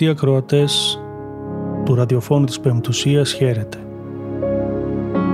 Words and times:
Αγαπητοί 0.00 0.26
ακροατές 0.26 1.00
του 1.84 1.94
ραδιοφώνου 1.94 2.44
της 2.44 2.60
Πεμπτουσίας, 2.60 3.32
χαίρετε. 3.32 3.78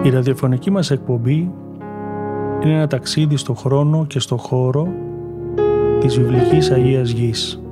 Η 0.02 0.10
ραδιοφωνική 0.10 0.70
μας 0.70 0.90
εκπομπή 0.90 1.50
είναι 2.62 2.72
ένα 2.74 2.86
ταξίδι 2.86 3.36
στο 3.36 3.54
χρόνο 3.54 4.06
και 4.06 4.18
στο 4.18 4.36
χώρο 4.36 4.88
της 6.00 6.18
βιβλικής 6.18 6.70
Αγίας 6.70 7.10
Γης. 7.10 7.62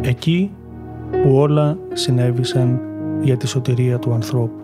Εκεί 0.00 0.50
που 1.10 1.36
όλα 1.36 1.78
συνέβησαν 1.92 2.80
για 3.20 3.36
τη 3.36 3.48
σωτηρία 3.48 3.98
του 3.98 4.12
ανθρώπου. 4.12 4.60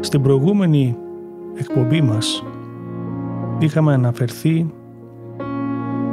Στην 0.00 0.22
προηγούμενη 0.22 0.96
εκπομπή 1.54 2.00
μας 2.00 2.44
είχαμε 3.64 3.92
αναφερθεί 3.92 4.66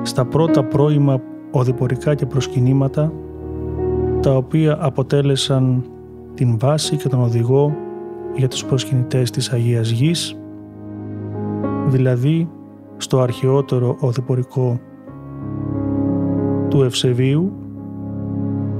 στα 0.02 0.26
πρώτα 0.26 0.64
πρώιμα 0.64 1.22
οδηπορικά 1.52 2.16
και 2.16 2.26
προσκυνήματα 2.26 3.14
τα 4.22 4.36
οποία 4.36 4.78
αποτέλεσαν 4.80 5.84
την 6.34 6.58
βάση 6.59 6.95
και 6.95 7.09
τον 7.09 7.22
οδηγό 7.22 7.76
για 8.36 8.48
τους 8.48 8.66
προσκυνητές 8.66 9.31
της 9.31 9.52
Αγίας 9.52 9.89
Γης 9.89 10.38
δηλαδή 11.88 12.50
στο 12.98 13.20
αρχαιότερο 13.20 13.95
οδηπορικό 14.00 14.80
του 16.70 16.82
Ευσεβίου 16.84 17.52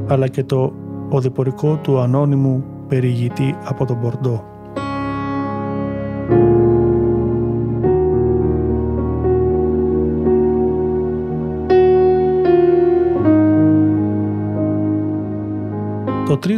αλλά 0.08 0.28
και 0.28 0.44
το 0.44 0.74
οδηπορικό 1.10 1.80
του 1.82 2.00
ανώνυμου 2.00 2.64
περιηγητή 2.88 3.56
από 3.64 3.86
τον 3.86 4.00
Πορντό. 4.00 4.57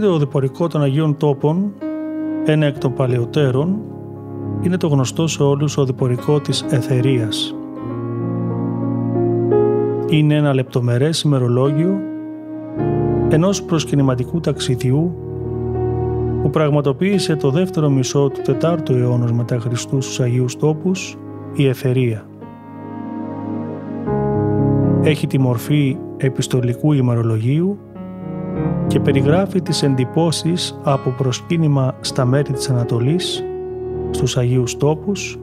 Το 0.09 0.15
τρίτο 0.15 0.25
οδηπορικό 0.25 0.67
των 0.67 0.81
Αγίων 0.81 1.17
Τόπων, 1.17 1.73
ένα 2.45 2.65
εκ 2.65 2.77
των 2.77 2.93
παλαιότερων, 2.93 3.79
είναι 4.61 4.77
το 4.77 4.88
γνωστό 4.88 5.27
σε 5.27 5.43
όλους 5.43 5.77
οδηπορικό 5.77 6.39
της 6.39 6.66
Εθερίας. 6.69 7.55
Είναι 10.09 10.35
ένα 10.35 10.53
λεπτομερές 10.53 11.22
ημερολόγιο 11.22 12.00
ενός 13.29 13.63
προσκυνηματικού 13.63 14.39
ταξιδιού 14.39 15.16
που 16.41 16.50
πραγματοποίησε 16.50 17.35
το 17.35 17.50
δεύτερο 17.50 17.89
μισό 17.89 18.29
του 18.29 18.57
4ου 18.61 18.89
αιώνα 18.89 19.34
μετά 19.34 19.59
Χριστούς 19.59 20.05
στους 20.05 20.19
Αγίους 20.19 20.55
Τόπους 20.55 21.17
η 21.53 21.67
Εθερία. 21.67 22.25
Έχει 25.01 25.28
τη 25.28 25.39
μορφή 25.39 25.97
επιστολικού 26.17 26.94
ημερολογίου 26.94 27.79
και 28.89 29.00
περιγράφει 29.00 29.61
τις 29.61 29.83
εντυπώσεις 29.83 30.79
από 30.83 31.09
προσκύνημα 31.09 31.95
στα 32.01 32.25
μέρη 32.25 32.53
της 32.53 32.69
Ανατολής, 32.69 33.44
στους 34.11 34.38
Αγίους 34.38 34.77
Τόπους, 34.77 35.39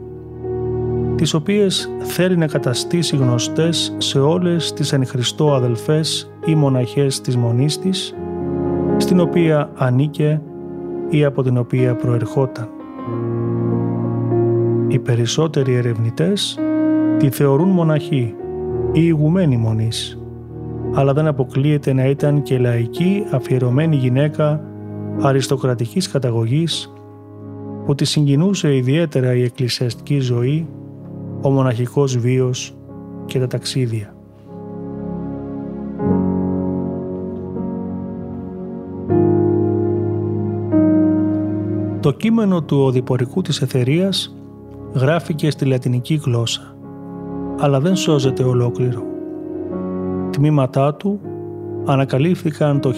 τις 1.15 1.35
οποίες 1.35 1.91
θέλει 1.99 2.37
να 2.37 2.47
καταστήσει 2.47 3.17
γνωστές 3.17 3.95
σε 3.99 4.19
όλες 4.19 4.73
τις 4.73 4.93
εν 4.93 5.07
Χριστώ 5.07 5.55
αδελφές 5.55 6.33
ή 6.45 6.55
μοναχές 6.55 7.21
της 7.21 7.37
μονής 7.37 7.79
της, 7.79 8.15
στην 8.97 9.21
οποία 9.21 9.71
ανήκε 9.77 10.41
ή 11.09 11.25
από 11.25 11.43
την 11.43 11.59
οποία 11.59 11.97
προερχόταν. 11.97 12.69
Οι 14.89 14.99
περισσότεροι 14.99 15.75
ερευνητές 15.75 16.59
τη 17.19 17.31
θεωρούν 17.31 17.69
μοναχή 17.69 18.35
ή 18.93 19.01
ηγουμένη 19.05 19.57
μονής 19.57 20.19
αλλά 20.99 21.13
δεν 21.13 21.27
αποκλείεται 21.27 21.93
να 21.93 22.05
ήταν 22.05 22.43
και 22.43 22.59
λαϊκή 22.59 23.25
αφιερωμένη 23.31 23.97
γυναίκα 23.97 24.61
αριστοκρατικής 25.21 26.09
καταγωγής 26.09 26.93
που 27.85 27.95
τη 27.95 28.05
συγκινούσε 28.05 28.77
ιδιαίτερα 28.77 29.35
η 29.35 29.43
εκκλησιαστική 29.43 30.21
ζωή, 30.21 30.69
ο 31.43 31.51
μοναχικός 31.51 32.19
βίος 32.19 32.77
και 33.27 33.39
τα 33.39 33.47
ταξίδια. 33.47 34.15
Το 42.01 42.13
κείμενο 42.13 42.63
του 42.63 42.79
οδηπορικού 42.79 43.43
της 43.43 43.63
εθερίας 43.63 44.37
γράφηκε 44.95 45.51
στη 45.51 45.65
λατινική 45.65 46.21
γλώσσα, 46.25 46.77
αλλά 47.59 47.81
δεν 47.81 47.97
σώζεται 47.97 48.43
ολόκληρο 48.43 49.15
τμήματά 50.37 50.95
του 50.95 51.21
ανακαλύφθηκαν 51.85 52.81
το 52.81 52.93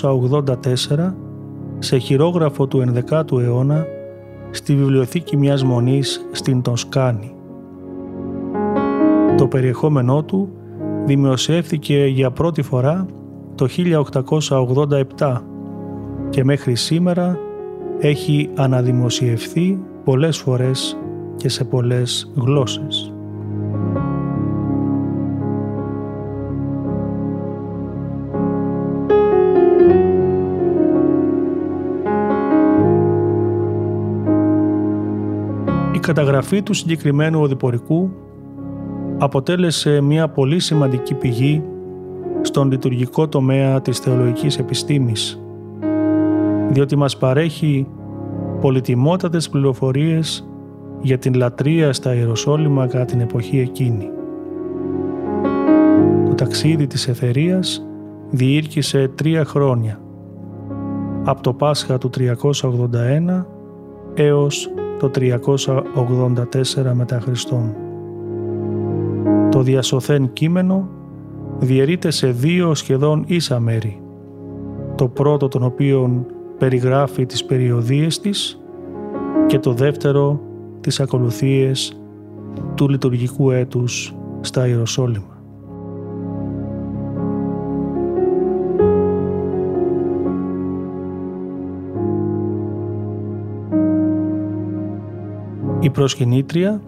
1884 0.00 1.12
σε 1.78 1.96
χειρόγραφο 1.96 2.66
του 2.66 2.84
11ου 3.08 3.40
αιώνα 3.40 3.86
στη 4.50 4.74
βιβλιοθήκη 4.74 5.36
μιας 5.36 5.64
μονής 5.64 6.26
στην 6.32 6.62
Τοσκάνη. 6.62 7.34
Το 9.36 9.46
περιεχόμενό 9.46 10.22
του 10.22 10.48
δημοσιεύθηκε 11.04 12.04
για 12.06 12.30
πρώτη 12.30 12.62
φορά 12.62 13.06
το 13.54 13.68
1887 15.18 15.40
και 16.30 16.44
μέχρι 16.44 16.74
σήμερα 16.74 17.38
έχει 17.98 18.50
αναδημοσιευθεί 18.54 19.78
πολλές 20.04 20.36
φορές 20.36 20.98
και 21.36 21.48
σε 21.48 21.64
πολλές 21.64 22.32
γλώσσες. 22.36 23.13
Καταγραφή 36.04 36.62
του 36.62 36.74
συγκεκριμένου 36.74 37.40
οδηπορικού 37.40 38.10
αποτέλεσε 39.18 40.00
μια 40.00 40.28
πολύ 40.28 40.60
σημαντική 40.60 41.14
πηγή 41.14 41.62
στον 42.40 42.70
λειτουργικό 42.70 43.28
τομέα 43.28 43.80
της 43.80 43.98
θεολογικής 43.98 44.58
επιστήμης, 44.58 45.42
διότι 46.70 46.96
μας 46.96 47.16
παρέχει 47.16 47.86
πολυτιμότατες 48.60 49.48
πληροφορίες 49.48 50.48
για 51.00 51.18
την 51.18 51.34
λατρεία 51.34 51.92
στα 51.92 52.14
Ιεροσόλυμα 52.14 52.86
κατά 52.86 53.04
την 53.04 53.20
εποχή 53.20 53.58
εκείνη. 53.58 54.10
Το 56.28 56.34
ταξίδι 56.34 56.86
της 56.86 57.08
Εθερίας 57.08 57.86
διήρκησε 58.30 59.10
τρία 59.14 59.44
χρόνια, 59.44 60.00
από 61.24 61.42
το 61.42 61.52
Πάσχα 61.52 61.98
του 61.98 62.10
381 62.10 63.46
έως 64.14 64.74
το 65.08 65.10
384 65.14 66.92
μετά 66.92 67.20
Χριστόν. 67.20 67.74
Το 69.50 69.62
διασωθέν 69.62 70.32
κείμενο 70.32 70.88
διαιρείται 71.58 72.10
σε 72.10 72.26
δύο 72.30 72.74
σχεδόν 72.74 73.24
ίσα 73.26 73.60
μέρη. 73.60 74.02
Το 74.94 75.08
πρώτο 75.08 75.48
των 75.48 75.62
οποίων 75.62 76.26
περιγράφει 76.58 77.26
τις 77.26 77.44
περιοδίες 77.44 78.20
της 78.20 78.60
και 79.46 79.58
το 79.58 79.72
δεύτερο 79.72 80.40
τις 80.80 81.00
ακολουθίες 81.00 82.00
του 82.74 82.88
λειτουργικού 82.88 83.50
έτους 83.50 84.14
στα 84.40 84.66
Ιεροσόλυμα. 84.66 85.33
Η 95.84 95.90
προσκυνήτρια 95.90 96.80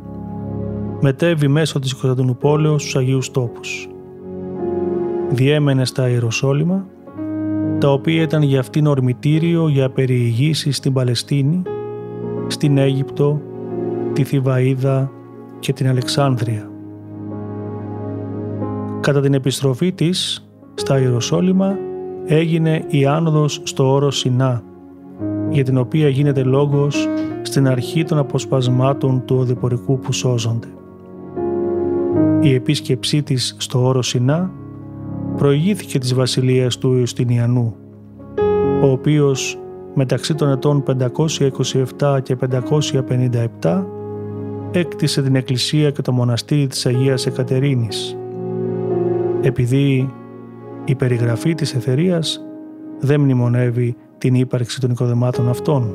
μετέβη 1.00 1.48
μέσω 1.48 1.78
της 1.78 1.94
Κωνσταντινούπολεως 1.94 2.82
στους 2.82 2.96
Αγίους 2.96 3.30
Τόπους. 3.30 3.88
Διέμενε 5.30 5.84
στα 5.84 6.08
Ιεροσόλυμα, 6.08 6.86
τα 7.78 7.92
οποία 7.92 8.22
ήταν 8.22 8.42
για 8.42 8.60
αυτήν 8.60 8.86
ορμητήριο 8.86 9.68
για 9.68 9.90
περιηγήσεις 9.90 10.76
στην 10.76 10.92
Παλαιστίνη, 10.92 11.62
στην 12.46 12.78
Αίγυπτο, 12.78 13.40
τη 14.12 14.24
Θηβαΐδα 14.24 15.08
και 15.58 15.72
την 15.72 15.88
Αλεξάνδρεια. 15.88 16.70
Κατά 19.00 19.20
την 19.20 19.34
επιστροφή 19.34 19.92
της 19.92 20.48
στα 20.74 20.98
Ιεροσόλυμα 21.00 21.78
έγινε 22.26 22.84
η 22.88 23.06
άνοδος 23.06 23.60
στο 23.62 23.92
όρο 23.92 24.10
Σινά, 24.10 24.62
για 25.50 25.64
την 25.64 25.78
οποία 25.78 26.08
γίνεται 26.08 26.42
λόγος 26.42 27.08
στην 27.42 27.68
αρχή 27.68 28.04
των 28.04 28.18
αποσπασμάτων 28.18 29.22
του 29.24 29.36
οδηπορικού 29.38 29.98
που 29.98 30.12
σώζονται. 30.12 30.68
Η 32.40 32.54
επίσκεψή 32.54 33.22
της 33.22 33.56
στο 33.58 33.86
όρο 33.86 34.02
Σινά 34.02 34.50
προηγήθηκε 35.36 35.98
της 35.98 36.14
βασιλείας 36.14 36.78
του 36.78 36.92
Ιουστινιανού, 36.92 37.76
ο 38.82 38.90
οποίος 38.90 39.58
μεταξύ 39.94 40.34
των 40.34 40.50
ετών 40.50 40.82
527 41.98 42.18
και 42.22 42.36
557 43.60 43.84
έκτισε 44.70 45.22
την 45.22 45.34
εκκλησία 45.34 45.90
και 45.90 46.02
το 46.02 46.12
μοναστήρι 46.12 46.66
της 46.66 46.86
Αγίας 46.86 47.26
Εκατερίνης. 47.26 48.16
Επειδή 49.40 50.12
η 50.84 50.94
περιγραφή 50.94 51.54
της 51.54 51.74
εθερίας 51.74 52.40
δεν 53.00 53.20
μνημονεύει 53.20 53.96
την 54.18 54.34
ύπαρξη 54.34 54.80
των 54.80 54.90
οικοδεμάτων 54.90 55.48
αυτών. 55.48 55.94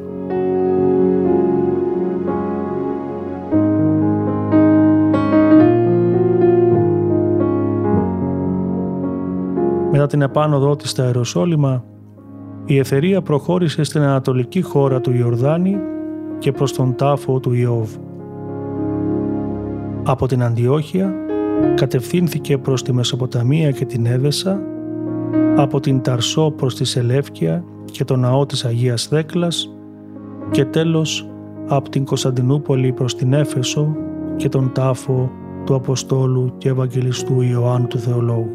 Μετά 9.91 10.07
την 10.07 10.21
επάνωδό 10.21 10.75
της 10.75 10.89
στα 10.89 11.03
Αεροσόλυμα, 11.03 11.83
η 12.65 12.77
Εθερία 12.77 13.21
προχώρησε 13.21 13.83
στην 13.83 14.01
ανατολική 14.01 14.61
χώρα 14.61 15.01
του 15.01 15.11
Ιορδάνη 15.11 15.77
και 16.39 16.51
προς 16.51 16.73
τον 16.73 16.95
τάφο 16.95 17.39
του 17.39 17.53
Ιώβ. 17.53 17.89
Από 20.03 20.27
την 20.27 20.43
Αντιόχεια 20.43 21.13
κατευθύνθηκε 21.75 22.57
προς 22.57 22.83
τη 22.83 22.93
Μεσοποταμία 22.93 23.71
και 23.71 23.85
την 23.85 24.05
Έδεσα, 24.05 24.61
από 25.55 25.79
την 25.79 26.01
Ταρσό 26.01 26.51
προς 26.51 26.75
τη 26.75 26.85
Σελεύκια 26.85 27.63
και 27.91 28.03
το 28.03 28.15
ναό 28.15 28.45
της 28.45 28.65
Αγίας 28.65 29.07
Δέκλας 29.07 29.75
και 30.51 30.65
τέλος 30.65 31.27
από 31.67 31.89
την 31.89 32.05
Κωνσταντινούπολη 32.05 32.91
προς 32.91 33.15
την 33.15 33.33
Έφεσο 33.33 33.95
και 34.35 34.49
τον 34.49 34.71
τάφο 34.73 35.31
του 35.65 35.75
Αποστόλου 35.75 36.53
και 36.57 36.69
Ευαγγελιστού 36.69 37.41
Ιωάννου 37.41 37.87
του 37.87 37.99
Θεολόγου. 37.99 38.49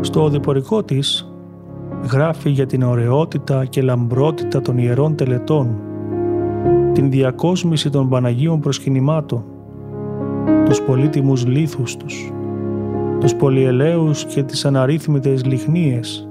Στο 0.00 0.24
οδηπορικό 0.24 0.82
της 0.82 1.32
γράφει 2.12 2.50
για 2.50 2.66
την 2.66 2.82
ωραιότητα 2.82 3.64
και 3.64 3.82
λαμπρότητα 3.82 4.60
των 4.60 4.78
ιερών 4.78 5.16
τελετών, 5.16 5.80
την 6.92 7.10
διακόσμηση 7.10 7.90
των 7.90 8.08
Παναγίων 8.08 8.60
προσκυνημάτων, 8.60 9.44
τους 10.64 10.82
πολύτιμους 10.82 11.46
λίθους 11.46 11.96
τους, 11.96 12.32
τους 13.20 13.34
πολυελαίους 13.34 14.24
και 14.24 14.42
τις 14.42 14.64
αναρρύθμιτες 14.64 15.44
λιχνίες 15.44 16.28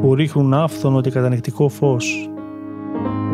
που 0.00 0.14
ρίχνουν 0.14 0.54
άφθονο 0.54 1.00
και 1.00 1.10
κατανεκτικό 1.10 1.68
φως, 1.68 2.30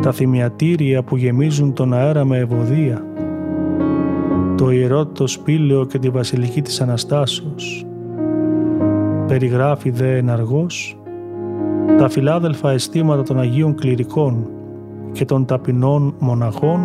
τα 0.01 0.11
θυμιατήρια 0.11 1.03
που 1.03 1.17
γεμίζουν 1.17 1.73
τον 1.73 1.93
αέρα 1.93 2.25
με 2.25 2.37
ευωδία, 2.37 3.05
το 4.57 4.71
ιερό 4.71 5.05
το 5.05 5.27
σπήλαιο 5.27 5.85
και 5.85 5.99
τη 5.99 6.09
βασιλική 6.09 6.61
της 6.61 6.81
Αναστάσεως. 6.81 7.85
Περιγράφει 9.27 9.89
δε 9.89 10.17
εναργός 10.17 10.97
τα 11.97 12.09
φιλάδελφα 12.09 12.71
αισθήματα 12.71 13.23
των 13.23 13.39
Αγίων 13.39 13.75
Κληρικών 13.75 14.47
και 15.11 15.25
των 15.25 15.45
ταπεινών 15.45 16.15
μοναχών 16.19 16.79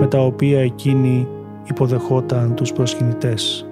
με 0.00 0.06
τα 0.06 0.18
οποία 0.18 0.60
εκείνοι 0.60 1.28
υποδεχόταν 1.64 2.54
τους 2.54 2.72
προσκυνητές. 2.72 3.66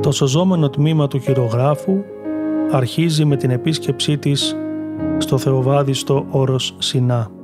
Το 0.00 0.16
σωζόμενο 0.16 0.70
τμήμα 0.70 1.06
του 1.06 1.18
χειρογράφου 1.18 2.02
αρχίζει 2.70 3.24
με 3.24 3.36
την 3.36 3.50
επίσκεψή 3.50 4.18
της 4.18 4.56
στο 5.18 5.38
θεοβάδιστο 5.38 6.26
όρος 6.30 6.74
Σινά. 6.78 7.39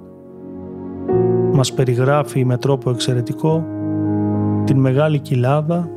Μας 1.56 1.72
περιγράφει 1.72 2.44
με 2.44 2.56
τρόπο 2.56 2.90
εξαιρετικό 2.90 3.64
την 4.64 4.78
μεγάλη 4.78 5.18
κοιλάδα 5.18 5.90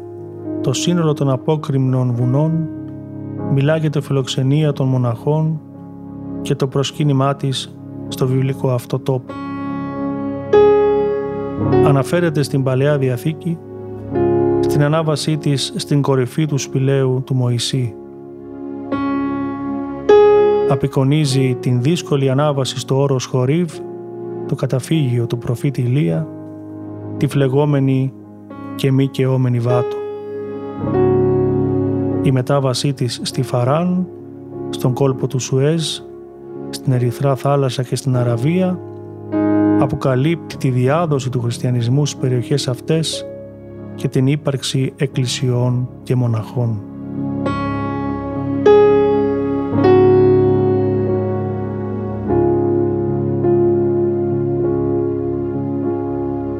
το 0.62 0.74
σύνολο 0.74 1.14
των 1.14 1.30
απόκριμνων 1.30 2.14
βουνών 2.14 2.68
μιλά 3.54 3.78
για 3.78 3.90
τη 3.90 4.02
φιλοξενία 4.02 4.74
των 4.74 4.88
μοναχών 4.88 5.62
και 6.42 6.56
το 6.56 6.68
προσκύνημά 6.68 7.36
της 7.36 7.78
στο 8.08 8.28
βιβλικό 8.28 8.70
αυτό 8.72 9.00
τόπο. 9.00 9.34
Αναφέρεται 11.86 12.44
στην 12.44 12.64
Παλαιά 12.64 12.98
Διαθήκη 12.98 13.58
στην 14.60 14.84
ανάβασή 14.84 15.38
της 15.38 15.74
στην 15.76 16.02
κορυφή 16.02 16.46
του 16.46 16.58
σπηλαίου 16.58 17.24
του 17.26 17.36
Μωυσή. 17.36 17.94
Απεικονίζει 20.70 21.58
την 21.60 21.82
δύσκολη 21.82 22.30
ανάβαση 22.30 22.80
στο 22.80 23.02
όρος 23.02 23.26
Χορίβ, 23.26 23.72
το 24.50 24.56
καταφύγιο 24.56 25.26
του 25.26 25.38
προφήτη 25.38 25.82
Ηλία, 25.82 26.28
τη 27.18 27.28
φλεγόμενη 27.28 28.14
και 28.76 28.92
μη 28.92 29.08
καιόμενη 29.08 29.60
βάτο 29.60 29.98
η 32.22 32.32
μετάβασή 32.32 32.94
της 32.94 33.20
στη 33.24 33.42
Φαράν, 33.42 34.08
στον 34.70 34.94
κόλπο 34.94 35.28
του 35.28 35.40
Σουέζ, 35.40 36.00
στην 36.70 36.94
Ερυθρά 36.94 37.36
θάλασσα 37.36 37.84
και 37.84 37.96
στην 37.96 38.16
Αραβία, 38.16 38.80
αποκαλύπτει 39.80 40.58
τη 40.58 40.70
διάδοση 40.70 41.30
του 41.30 41.42
χριστιανισμού 41.42 42.06
στις 42.06 42.20
περιοχές 42.20 42.68
αυτές 42.68 43.26
και 43.96 44.08
την 44.08 44.28
ύπαρξη 44.28 44.94
εκκλησιών 44.96 45.90
και 46.04 46.16
μοναχών. 46.16 46.82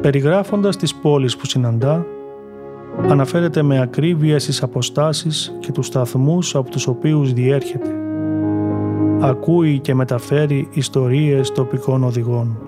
Περιγράφοντας 0.00 0.76
τις 0.76 0.94
πόλεις 0.94 1.36
που 1.36 1.46
συναντά, 1.46 2.06
αναφέρεται 3.08 3.62
με 3.62 3.80
ακρίβεια 3.80 4.38
στις 4.38 4.62
αποστάσεις 4.62 5.56
και 5.60 5.72
τους 5.72 5.86
σταθμούς 5.86 6.54
από 6.54 6.70
τους 6.70 6.86
οποίους 6.86 7.32
διέρχεται. 7.32 7.94
Ακούει 9.20 9.78
και 9.78 9.94
μεταφέρει 9.94 10.68
ιστορίες 10.72 11.52
τοπικών 11.52 12.04
οδηγών. 12.04 12.58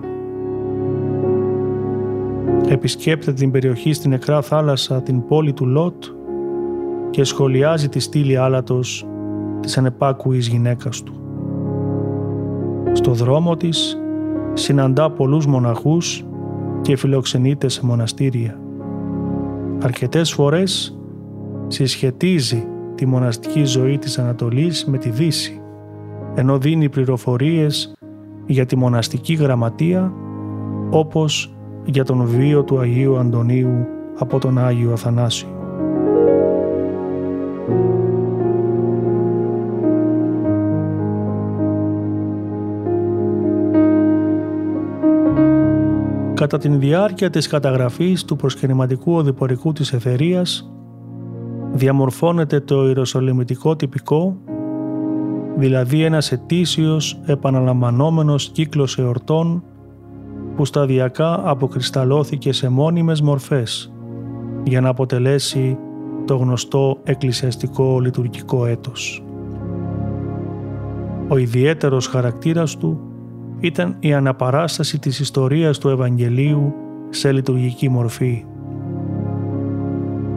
Επισκέπτεται 2.67 3.33
την 3.33 3.51
περιοχή 3.51 3.93
στην 3.93 4.09
νεκρά 4.09 4.41
θάλασσα 4.41 5.01
την 5.01 5.27
πόλη 5.27 5.53
του 5.53 5.65
Λότ 5.65 6.03
και 7.09 7.23
σχολιάζει 7.23 7.89
τη 7.89 7.99
στήλη 7.99 8.37
άλατος 8.37 9.05
της 9.59 9.77
ανεπάκουης 9.77 10.47
γυναίκας 10.47 11.03
του. 11.03 11.13
Στο 12.91 13.11
δρόμο 13.11 13.57
της 13.57 13.97
συναντά 14.53 15.09
πολλούς 15.09 15.45
μοναχούς 15.45 16.25
και 16.83 16.95
φιλοξενείται 16.95 17.67
σε 17.67 17.85
μοναστήρια 17.85 18.57
αρκετές 19.83 20.33
φορές 20.33 20.97
συσχετίζει 21.67 22.67
τη 22.95 23.05
μοναστική 23.05 23.63
ζωή 23.63 23.97
της 23.97 24.19
Ανατολής 24.19 24.85
με 24.85 24.97
τη 24.97 25.09
Δύση, 25.09 25.61
ενώ 26.35 26.57
δίνει 26.57 26.89
πληροφορίες 26.89 27.93
για 28.45 28.65
τη 28.65 28.75
μοναστική 28.75 29.33
γραμματεία 29.33 30.13
όπως 30.89 31.55
για 31.85 32.03
τον 32.03 32.25
βίο 32.25 32.63
του 32.63 32.79
Αγίου 32.79 33.17
Αντωνίου 33.17 33.87
από 34.17 34.39
τον 34.39 34.57
Άγιο 34.57 34.91
Αθανάσιο. 34.91 35.62
Κατά 46.53 46.67
την 46.67 46.79
διάρκεια 46.79 47.29
της 47.29 47.47
καταγραφής 47.47 48.25
του 48.25 48.35
προσκυνηματικού 48.35 49.13
οδηπορικού 49.13 49.73
της 49.73 49.93
Εθερίας 49.93 50.71
διαμορφώνεται 51.71 52.59
το 52.59 52.87
Ιεροσολυμητικό 52.87 53.75
τυπικό, 53.75 54.37
δηλαδή 55.57 56.03
ένας 56.03 56.31
ετήσιος 56.31 57.19
επαναλαμβανόμενος 57.25 58.49
κύκλος 58.49 58.97
εορτών 58.97 59.63
που 60.55 60.65
σταδιακά 60.65 61.49
αποκρισταλώθηκε 61.49 62.51
σε 62.51 62.69
μόνιμες 62.69 63.21
μορφές 63.21 63.93
για 64.63 64.81
να 64.81 64.89
αποτελέσει 64.89 65.77
το 66.25 66.35
γνωστό 66.35 66.97
εκκλησιαστικό 67.03 67.99
λειτουργικό 67.99 68.65
έτος. 68.65 69.23
Ο 71.27 71.37
ιδιαίτερος 71.37 72.07
χαρακτήρας 72.07 72.77
του 72.77 73.12
ήταν 73.63 73.95
η 73.99 74.13
αναπαράσταση 74.13 74.99
της 74.99 75.19
ιστορίας 75.19 75.77
του 75.77 75.89
Ευαγγελίου 75.89 76.73
σε 77.09 77.31
λειτουργική 77.31 77.89
μορφή. 77.89 78.45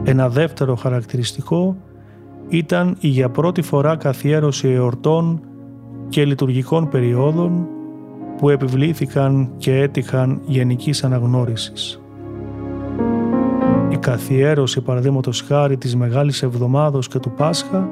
Ένα 0.03 0.29
δεύτερο 0.29 0.75
χαρακτηριστικό 0.75 1.77
ήταν 2.49 2.95
η 2.99 3.07
για 3.07 3.29
πρώτη 3.29 3.61
φορά 3.61 3.95
καθιέρωση 3.95 4.67
εορτών 4.67 5.39
και 6.09 6.25
λειτουργικών 6.25 6.89
περιόδων 6.89 7.67
που 8.37 8.49
επιβλήθηκαν 8.49 9.49
και 9.57 9.75
έτυχαν 9.77 10.41
γενικής 10.45 11.03
αναγνώρισης. 11.03 12.01
Η 13.89 13.97
καθιέρωση 13.97 14.81
παραδείγματος 14.81 15.41
χάρη 15.41 15.77
της 15.77 15.95
Μεγάλης 15.95 16.43
Εβδομάδος 16.43 17.07
και 17.07 17.19
του 17.19 17.31
Πάσχα 17.31 17.89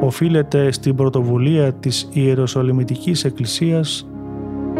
οφείλεται 0.00 0.72
στην 0.72 0.94
πρωτοβουλία 0.94 1.72
της 1.72 2.08
Ιεροσολυμητικής 2.12 3.24
Εκκλησίας 3.24 4.08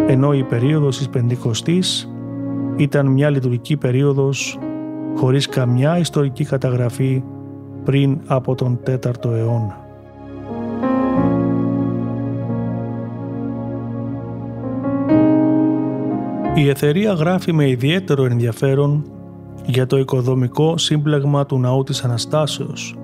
ενώ 0.06 0.32
η 0.32 0.42
περίοδος 0.42 0.96
της 0.96 1.08
Πεντηκοστής 1.08 2.08
ήταν 2.76 3.06
μια 3.06 3.30
λειτουργική 3.30 3.76
περίοδος 3.76 4.58
χωρίς 5.16 5.48
καμιά 5.48 5.98
ιστορική 5.98 6.44
καταγραφή 6.44 7.22
πριν 7.84 8.18
από 8.26 8.54
τον 8.54 8.80
4ο 8.86 9.30
αιώνα. 9.30 9.84
Η 16.54 16.68
Εθερία 16.68 17.12
γράφει 17.12 17.52
με 17.52 17.68
ιδιαίτερο 17.68 18.24
ενδιαφέρον 18.24 19.04
για 19.66 19.86
το 19.86 19.98
οικοδομικό 19.98 20.78
σύμπλεγμα 20.78 21.46
του 21.46 21.58
Ναού 21.58 21.82
της 21.82 22.04
Αναστάσεως, 22.04 22.96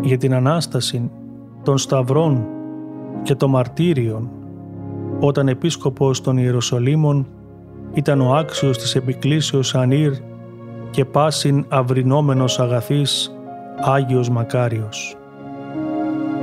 για 0.00 0.16
την 0.16 0.34
Ανάσταση 0.34 1.10
των 1.62 1.78
Σταυρών 1.78 2.46
και 3.22 3.34
των 3.34 3.50
Μαρτύριων, 3.50 4.30
όταν 5.20 5.48
επίσκοπος 5.48 6.20
των 6.20 6.36
Ιεροσολύμων 6.36 7.26
ήταν 7.92 8.20
ο 8.20 8.34
άξιος 8.34 8.78
της 8.78 8.94
επικλήσεως 8.94 9.74
Ανήρ 9.74 10.12
και 10.90 11.04
πάσιν 11.04 11.64
αυρινόμενος 11.68 12.60
αγαθής 12.60 13.36
Άγιος 13.80 14.28
Μακάριος. 14.28 15.16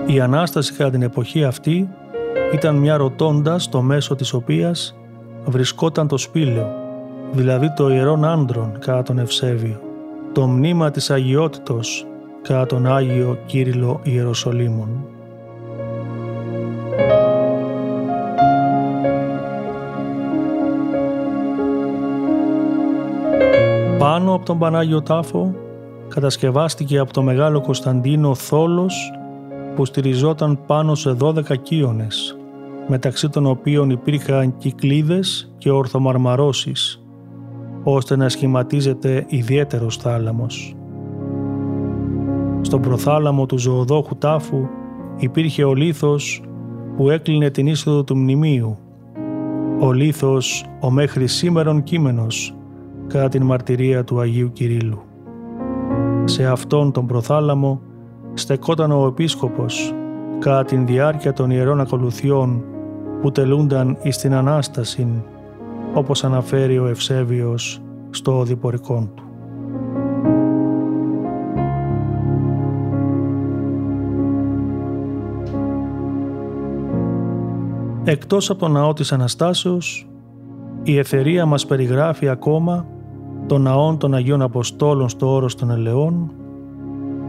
Η 0.06 0.20
Ανάσταση 0.20 0.74
κατά 0.74 0.90
την 0.90 1.02
εποχή 1.02 1.44
αυτή 1.44 1.90
ήταν 2.54 2.76
μια 2.76 2.98
ρωτώντα 2.98 3.60
στο 3.60 3.82
μέσο 3.82 4.16
της 4.16 4.34
οποίας 4.34 4.96
βρισκόταν 5.46 6.08
το 6.08 6.18
σπήλαιο, 6.18 6.68
δηλαδή 7.32 7.74
το 7.74 7.90
ιερόν 7.90 8.26
άντρον 8.26 8.80
κατά 8.80 9.02
τον 9.02 9.20
Ευσέβιο, 9.20 9.82
το 10.32 10.48
μνήμα 10.48 10.92
της 10.92 11.10
Αγιότητος 11.10 12.06
κατά 12.42 12.66
τον 12.66 12.88
Άγιο 12.88 13.38
Κύριλο 13.46 14.00
Ιεροσολύμων. 14.04 15.13
Πάνω 24.04 24.34
από 24.34 24.46
τον 24.46 24.58
Πανάγιο 24.58 25.02
Τάφο 25.02 25.56
κατασκευάστηκε 26.08 26.98
από 26.98 27.14
το 27.14 27.22
Μεγάλο 27.22 27.62
Κωνσταντίνο 27.62 28.36
θόλος 28.36 29.12
που 29.76 29.86
στηριζόταν 29.86 30.60
πάνω 30.66 30.96
σε 30.96 31.16
12 31.20 31.56
κύονες, 31.62 32.38
μεταξύ 32.88 33.30
των 33.30 33.46
οποίων 33.46 33.90
υπήρχαν 33.90 34.58
κυκλίδες 34.58 35.54
και 35.58 35.72
ορθομαρμαρώσεις, 35.72 37.04
ώστε 37.84 38.16
να 38.16 38.30
σχηματίζεται 38.30 39.26
ιδιαίτερος 39.28 39.98
θάλαμος. 39.98 40.76
Στον 42.62 42.82
προθάλαμο 42.82 43.46
του 43.46 43.58
ζωοδόχου 43.58 44.18
τάφου 44.18 44.68
υπήρχε 45.18 45.64
ο 45.64 45.74
λίθος 45.74 46.44
που 46.98 47.10
έκλεινε 47.10 47.50
την 47.50 47.68
είσοδο 47.68 48.04
του 48.04 48.18
μνημείου. 48.18 48.78
Ο 49.80 49.92
λίθος 49.92 50.66
ο 50.80 50.92
μέχρι 50.92 51.28
σήμερον 51.28 51.84
κείμενος 51.84 52.56
κατά 53.14 53.30
την 53.30 53.44
μαρτυρία 53.44 54.04
του 54.04 54.20
Αγίου 54.20 54.52
Κυρίλου. 54.52 55.02
Σε 56.24 56.46
αυτόν 56.46 56.92
τον 56.92 57.08
προθάλαμο 57.08 57.82
στεκόταν 58.34 58.92
ο 58.92 59.08
επίσκοπος 59.08 59.94
κατά 60.40 60.64
την 60.64 60.86
διάρκεια 60.86 61.34
των 61.34 61.50
ιερών 61.50 61.80
ακολουθιών 61.80 62.64
που 63.22 63.32
τελούνταν 63.32 63.98
εις 64.02 64.18
την 64.18 64.34
Ανάσταση 64.34 65.24
όπως 65.94 66.24
αναφέρει 66.24 66.80
ο 66.80 66.88
Ευσέβιος 66.88 67.82
στο 68.10 68.40
οδηπορικό 68.40 69.10
του. 69.16 69.24
Εκτός 78.04 78.50
από 78.50 78.60
τον 78.60 78.72
ναό 78.72 78.94
της 78.94 79.12
Αναστάσεως, 79.12 80.08
η 80.84 80.98
Εθερία 80.98 81.46
μας 81.46 81.66
περιγράφει 81.66 82.30
ακόμα 82.30 82.86
το 83.48 83.58
ναό 83.58 83.98
των 83.98 84.14
Αγίων 84.14 84.42
Αποστόλων 84.42 85.10
στο 85.10 85.34
όρος 85.34 85.56
των 85.56 85.72
Ελαιών, 85.72 86.32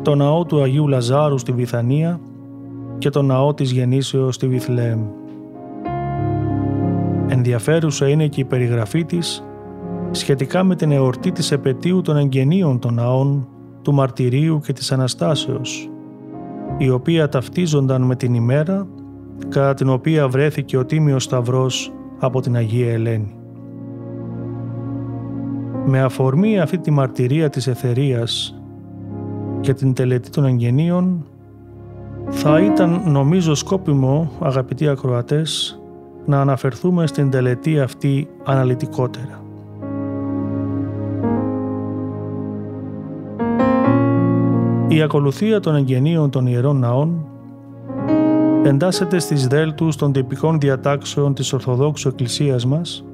το 0.02 0.14
ναό 0.14 0.44
του 0.44 0.62
Αγίου 0.62 0.88
Λαζάρου 0.88 1.38
στη 1.38 1.52
Βιθανία 1.52 2.20
και 2.98 3.10
το 3.10 3.22
ναό 3.22 3.54
της 3.54 3.70
Γεννήσεως 3.72 4.34
στη 4.34 4.48
Βιθλέμ. 4.48 5.00
Ενδιαφέρουσα 7.26 8.08
είναι 8.08 8.26
και 8.26 8.40
η 8.40 8.44
περιγραφή 8.44 9.04
της 9.04 9.44
σχετικά 10.10 10.64
με 10.64 10.76
την 10.76 10.92
εορτή 10.92 11.32
της 11.32 11.52
επαιτίου 11.52 12.00
των 12.00 12.16
εγγενείων 12.16 12.78
των 12.78 12.94
ναών, 12.94 13.48
του 13.82 13.92
Μαρτυρίου 13.92 14.60
και 14.60 14.72
της 14.72 14.92
Αναστάσεως, 14.92 15.90
η 16.78 16.90
οποία 16.90 17.28
ταυτίζονταν 17.28 18.02
με 18.02 18.16
την 18.16 18.34
ημέρα 18.34 18.86
κατά 19.48 19.74
την 19.74 19.88
οποία 19.88 20.28
βρέθηκε 20.28 20.76
ο 20.76 20.84
Τίμιος 20.84 21.22
Σταυρός 21.22 21.92
από 22.18 22.40
την 22.40 22.56
Αγία 22.56 22.92
Ελένη. 22.92 23.43
Με 25.86 26.00
αφορμή 26.00 26.60
αυτή 26.60 26.78
τη 26.78 26.90
μαρτυρία 26.90 27.50
της 27.50 27.66
εθερίας 27.66 28.58
και 29.60 29.74
την 29.74 29.94
τελετή 29.94 30.30
των 30.30 30.44
εγγενείων, 30.44 31.24
θα 32.28 32.60
ήταν 32.60 33.02
νομίζω 33.06 33.54
σκόπιμο, 33.54 34.30
αγαπητοί 34.40 34.88
ακροατές, 34.88 35.78
να 36.26 36.40
αναφερθούμε 36.40 37.06
στην 37.06 37.30
τελετή 37.30 37.80
αυτή 37.80 38.28
αναλυτικότερα. 38.44 39.42
Η 44.88 45.02
ακολουθία 45.02 45.60
των 45.60 45.74
εγγενείων 45.74 46.30
των 46.30 46.46
Ιερών 46.46 46.78
Ναών 46.78 47.26
εντάσσεται 48.64 49.18
στις 49.18 49.46
δέλτους 49.46 49.96
των 49.96 50.12
τυπικών 50.12 50.60
διατάξεων 50.60 51.34
της 51.34 51.52
Ορθοδόξου 51.52 52.08
Εκκλησίας 52.08 52.66
μας 52.66 53.04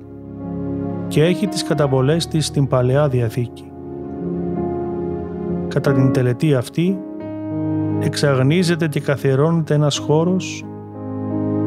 και 1.10 1.24
έχει 1.24 1.46
τις 1.46 1.64
καταβολές 1.64 2.26
της 2.28 2.46
στην 2.46 2.66
Παλαιά 2.66 3.08
Διαθήκη. 3.08 3.72
Κατά 5.68 5.92
την 5.92 6.12
τελετή 6.12 6.54
αυτή 6.54 6.98
εξαγνίζεται 8.00 8.88
και 8.88 9.00
καθιερώνεται 9.00 9.74
ένας 9.74 9.98
χώρος 9.98 10.64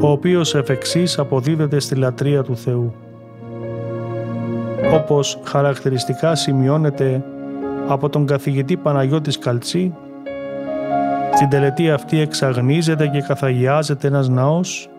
ο 0.02 0.12
οποίος 0.12 0.56
εφ' 0.56 0.70
εξής 0.70 1.20
αποδίδεται 1.20 1.80
στη 1.80 1.96
λατρεία 1.96 2.44
του 2.44 2.58
Θεού. 2.58 2.94
Όπως 4.94 5.40
χαρακτηριστικά 5.44 6.36
σημειώνεται 6.36 7.24
από 7.88 8.10
τον 8.10 8.26
καθηγητή 8.26 8.78
Παναγιώτη 8.78 9.40
Καλτσή, 9.40 9.94
στην 11.34 11.50
τελετή 11.50 11.92
αυτή 11.92 12.20
εξαγνίζεται 12.20 13.08
και 13.08 13.22
καθαγιάζεται 13.22 14.08
ένας 14.08 14.30
ναός 14.30 14.90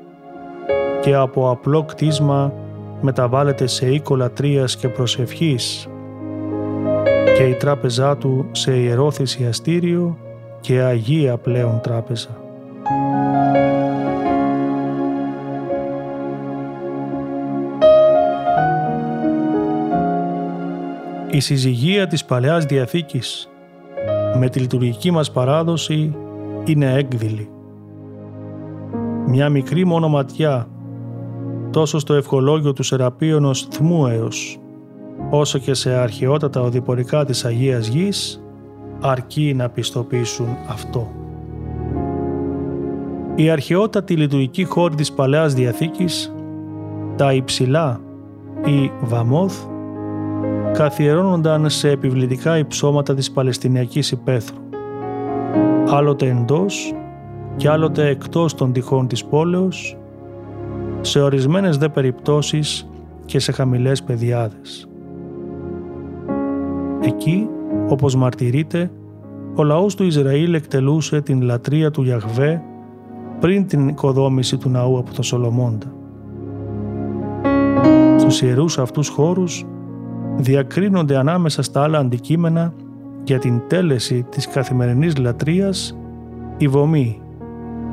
και 1.00 1.14
από 1.14 1.50
απλό 1.50 1.84
κτίσμα 1.84 2.52
μεταβάλλεται 3.04 3.66
σε 3.66 3.92
οίκο 3.92 4.16
λατρείας 4.16 4.76
και 4.76 4.88
προσευχής 4.88 5.88
και 7.37 7.42
η 7.42 7.54
τράπεζά 7.54 8.16
του 8.16 8.49
σε 8.52 8.76
ιερό 8.76 9.11
θυσιαστήριο 9.11 10.18
και 10.61 10.80
Αγία 10.80 11.37
πλέον 11.37 11.80
τράπεζα. 11.82 12.28
Η 21.30 21.40
συζυγία 21.40 22.06
της 22.06 22.25
Παλαιάς 22.25 22.64
Διαθήκης 22.64 23.49
με 24.38 24.49
τη 24.49 24.61
λειτουργική 24.61 25.11
μας 25.11 25.32
παράδοση 25.32 26.16
είναι 26.64 26.94
έκδηλη. 26.94 27.49
Μια 29.26 29.49
μικρή 29.49 29.84
μονοματιά 29.84 30.68
τόσο 31.75 31.99
στο 31.99 32.14
ευχολόγιο 32.14 32.73
του 32.73 32.83
Σεραπίωνος 32.83 33.66
Θμούεως, 33.71 34.59
όσο 35.31 35.59
και 35.59 35.75
σε 35.75 35.90
αρχαιότατα 35.90 36.61
οδηπορικά 36.61 37.25
της 37.25 37.45
Αγίας 37.45 37.87
Γης, 37.87 38.43
αρκεί 39.00 39.54
να 39.57 39.69
πιστοποιήσουν 39.69 40.47
αυτό. 40.69 41.12
Η 43.35 43.50
αρχαιότατη 43.50 44.16
λειτουργική 44.16 44.64
χώρη 44.64 44.95
της 44.95 45.12
Παλαιάς 45.12 45.54
Διαθήκης, 45.54 46.35
τα 47.16 47.33
υψηλά 47.33 48.00
ή 48.64 48.90
Βαμόθ 49.00 49.64
καθιερώνονταν 50.73 51.71
σε 51.71 51.90
επιβλητικά 51.90 52.59
υψώματα 52.59 53.14
της 53.14 53.31
Παλαιστινιακής 53.31 54.11
υπαίθρου, 54.11 54.59
άλλοτε 55.88 56.26
εντός 56.26 56.95
και 57.57 57.69
άλλοτε 57.69 58.09
εκτός 58.09 58.54
των 58.54 58.73
τυχών 58.73 59.07
της 59.07 59.25
πόλεως, 59.25 59.97
σε 61.06 61.20
ορισμένες 61.20 61.76
δε 61.76 61.88
περιπτώσεις 61.88 62.88
και 63.25 63.38
σε 63.38 63.52
χαμηλές 63.52 64.02
πεδιάδες. 64.02 64.88
Εκεί, 67.00 67.49
όπως 67.88 68.16
μαρτυρείται, 68.16 68.90
ο 69.54 69.62
λαός 69.62 69.94
του 69.94 70.04
Ισραήλ 70.04 70.54
εκτελούσε 70.54 71.20
την 71.20 71.42
λατρεία 71.42 71.90
του 71.90 72.02
Γιαχβέ 72.02 72.62
πριν 73.40 73.66
την 73.66 73.88
οικοδόμηση 73.88 74.56
του 74.56 74.68
ναού 74.68 74.99
από 74.99 75.14
τον 75.14 75.25
Σολομώντα. 75.25 75.92
Στους 78.16 78.42
ιερούς 78.42 78.78
αυτούς 78.78 79.08
χώρους 79.08 79.64
διακρίνονται 80.37 81.16
ανάμεσα 81.16 81.62
στα 81.62 81.82
άλλα 81.82 81.99
αντικείμενα 81.99 82.75
για 83.25 83.38
την 83.38 83.62
τέλεση 83.68 84.26
της 84.30 84.49
καθημερινής 84.49 85.16
λατρείας 85.16 85.99
η 86.56 86.68
βωμή 86.68 87.20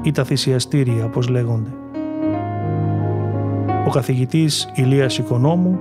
ή 0.04 0.12
τα 0.12 0.24
θυσιαστήρια 0.24 1.06
όπως 1.06 1.28
λέγονται. 1.28 1.81
Ο 3.92 3.94
καθηγητής 3.94 4.70
Ηλίας 4.76 5.18
Οικονόμου 5.18 5.80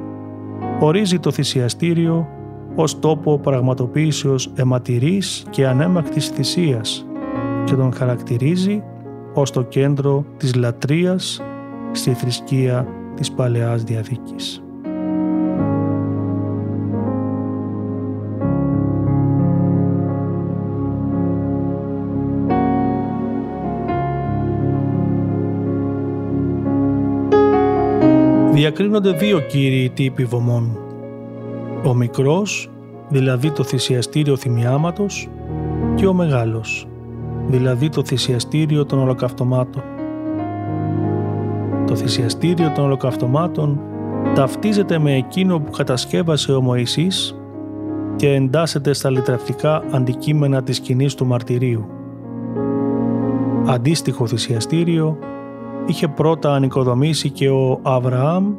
ορίζει 0.81 1.19
το 1.19 1.31
θυσιαστήριο 1.31 2.29
ως 2.75 2.99
τόπο 2.99 3.39
πραγματοποίησεως 3.39 4.53
αιματηρής 4.55 5.45
και 5.51 5.67
ανέμακτης 5.67 6.29
θυσίας 6.29 7.07
και 7.65 7.75
τον 7.75 7.93
χαρακτηρίζει 7.93 8.83
ως 9.35 9.51
το 9.51 9.63
κέντρο 9.63 10.25
της 10.37 10.55
λατρείας 10.55 11.43
στη 11.93 12.13
θρησκεία 12.13 12.87
της 13.15 13.33
Παλαιάς 13.33 13.83
Διαθήκης. 13.83 14.63
Διακρίνονται 28.73 29.13
δύο 29.13 29.41
κύριοι 29.41 29.91
τύποι 29.95 30.25
βωμών. 30.25 30.79
Ο 31.85 31.95
μικρός, 31.95 32.71
δηλαδή 33.09 33.51
το 33.51 33.65
θυσιαστήριο 33.65 34.37
θυμιάματος, 34.37 35.29
και 35.95 36.07
ο 36.07 36.13
μεγάλος, 36.13 36.89
δηλαδή 37.47 37.89
το 37.89 38.05
θυσιαστήριο 38.05 38.85
των 38.85 38.99
ολοκαυτωμάτων. 38.99 39.83
Το 41.87 41.97
θυσιαστήριο 41.97 42.73
των 42.75 42.85
ολοκαυτωμάτων 42.85 43.81
ταυτίζεται 44.35 44.99
με 44.99 45.15
εκείνο 45.15 45.61
που 45.61 45.71
κατασκεύασε 45.71 46.53
ο 46.53 46.61
Μωυσής 46.61 47.41
και 48.17 48.29
εντάσσεται 48.29 48.93
στα 48.93 49.11
λιτρευτικά 49.11 49.83
αντικείμενα 49.91 50.63
της 50.63 50.77
σκηνής 50.77 51.15
του 51.15 51.27
μαρτυρίου. 51.27 51.87
Αντίστοιχο 53.67 54.27
θυσιαστήριο 54.27 55.19
είχε 55.87 56.09
πρώτα 56.09 56.55
ανοικοδομήσει 56.55 57.31
και 57.31 57.49
ο 57.49 57.81
Αβραάμ 57.83 58.55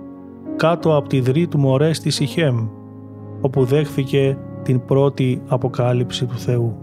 κάτω 0.55 0.95
από 0.95 1.07
τη 1.07 1.19
δρύ 1.19 1.47
του 1.47 1.57
μωρές 1.57 1.99
της 1.99 2.15
Σιχέμ, 2.15 2.67
όπου 3.41 3.63
δέχθηκε 3.63 4.37
την 4.63 4.85
πρώτη 4.85 5.41
αποκάλυψη 5.47 6.25
του 6.25 6.37
Θεού. 6.37 6.75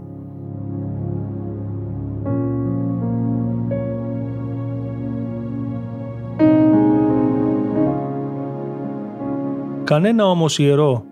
Κανένα 9.83 10.29
όμως 10.29 10.59
ιερό 10.59 11.03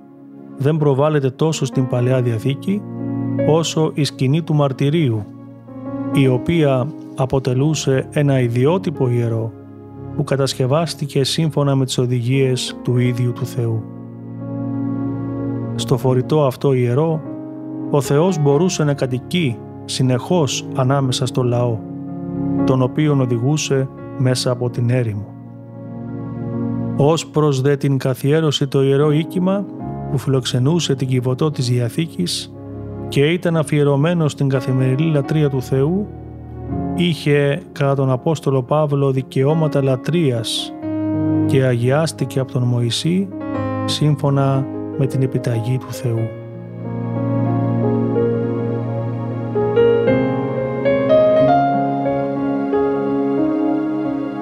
δεν 0.58 0.78
προβάλλεται 0.78 1.30
τόσο 1.30 1.66
στην 1.66 1.88
Παλαιά 1.88 2.22
Διαθήκη 2.22 2.82
όσο 3.48 3.92
η 3.94 4.04
σκηνή 4.04 4.42
του 4.42 4.54
μαρτυρίου, 4.54 5.26
η 6.14 6.28
οποία 6.28 6.88
αποτελούσε 7.16 8.08
ένα 8.12 8.40
ιδιότυπο 8.40 9.10
ιερό 9.10 9.52
που 10.16 10.24
κατασκευάστηκε 10.24 11.24
σύμφωνα 11.24 11.76
με 11.76 11.86
τις 11.86 11.98
οδηγίες 11.98 12.78
του 12.84 12.98
ίδιου 12.98 13.34
του 13.34 13.46
Θεού. 13.46 13.84
Στο 15.76 15.98
φορητό 15.98 16.46
αυτό 16.46 16.74
ιερό, 16.74 17.22
ο 17.90 18.02
Θεός 18.02 18.40
μπορούσε 18.40 18.84
να 18.84 18.94
κατοικεί 18.94 19.58
συνεχώς 19.86 20.68
ανάμεσα 20.76 21.26
στο 21.26 21.44
λαό, 21.44 21.78
τον 22.66 22.82
οποίον 22.82 23.22
οδηγούσε 23.22 23.90
μέσα 24.18 24.52
από 24.52 24.70
την 24.70 24.90
έρημο. 24.90 25.34
Ως 26.98 27.28
προς 27.28 27.62
δε 27.62 27.76
την 27.76 27.98
καθιέρωση 27.98 28.68
το 28.68 28.84
ιερό 28.84 29.12
οίκημα 29.12 29.66
που 30.12 30.18
φιλοξενούσε 30.18 30.96
την 30.96 31.08
κυβωτό 31.08 31.52
της 31.52 31.70
Διαθήκης 31.70 32.57
και 33.10 33.26
ήταν 33.26 33.58
αφιερωμένο 33.58 34.28
στην 34.28 34.50
καθημερινή 34.50 35.12
λατρεία 35.12 35.50
του 35.50 35.62
Θεού, 35.62 36.08
είχε 36.96 37.62
κατά 37.72 37.96
τον 37.96 38.12
Απόστολο 38.12 38.64
Παύλο 38.64 39.12
δικαιώματα 39.12 39.84
λατρείας 39.84 40.74
και 41.46 41.64
αγιάστηκε 41.64 42.40
από 42.40 42.52
τον 42.52 42.64
Μωυσή 42.64 43.28
σύμφωνα 43.86 44.66
με 44.98 45.06
την 45.08 45.22
επιταγή 45.22 45.78
του 45.78 45.94
Θεού. 45.94 46.30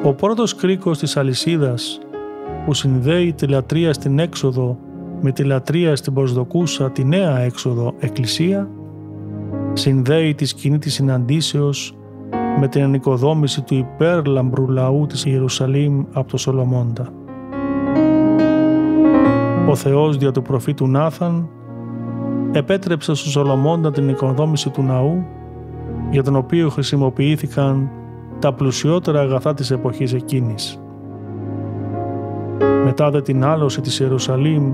Ο 0.03 0.13
πρώτος 0.13 0.55
κρίκος 0.55 0.97
της 0.97 1.17
αλυσίδας 1.17 1.99
που 2.65 2.73
συνδέει 2.73 3.33
τη 3.33 3.47
λατρεία 3.47 3.93
στην 3.93 4.19
έξοδο 4.19 4.77
με 5.25 5.31
τη 5.31 5.43
λατρεία 5.43 5.95
στην 5.95 6.13
προσδοκούσα 6.13 6.91
τη 6.91 7.05
νέα 7.05 7.39
έξοδο 7.39 7.93
εκκλησία, 7.99 8.69
συνδέει 9.73 10.35
τη 10.35 10.45
σκηνή 10.45 10.77
της 10.77 10.93
συναντήσεως 10.93 11.97
με 12.59 12.67
την 12.67 12.83
ανοικοδόμηση 12.83 13.61
του 13.61 13.75
υπέρλαμπρου 13.75 14.69
λαού 14.69 15.05
της 15.05 15.25
Ιερουσαλήμ 15.25 16.03
από 16.13 16.31
το 16.31 16.37
Σολομώντα. 16.37 17.09
Ο 19.69 19.75
Θεός 19.75 20.17
δια 20.17 20.31
του 20.31 20.41
προφήτου 20.41 20.87
Νάθαν 20.87 21.49
επέτρεψε 22.51 23.13
στο 23.13 23.29
Σολομώντα 23.29 23.91
την 23.91 24.09
οικοδόμηση 24.09 24.69
του 24.69 24.83
ναού 24.83 25.25
για 26.11 26.23
τον 26.23 26.35
οποίο 26.35 26.69
χρησιμοποιήθηκαν 26.69 27.89
τα 28.39 28.53
πλουσιότερα 28.53 29.19
αγαθά 29.19 29.53
της 29.53 29.71
εποχής 29.71 30.13
εκείνης. 30.13 30.79
Μετά 32.83 33.09
δε 33.09 33.21
την 33.21 33.43
άλωση 33.43 33.81
της 33.81 33.99
Ιερουσαλήμ 33.99 34.73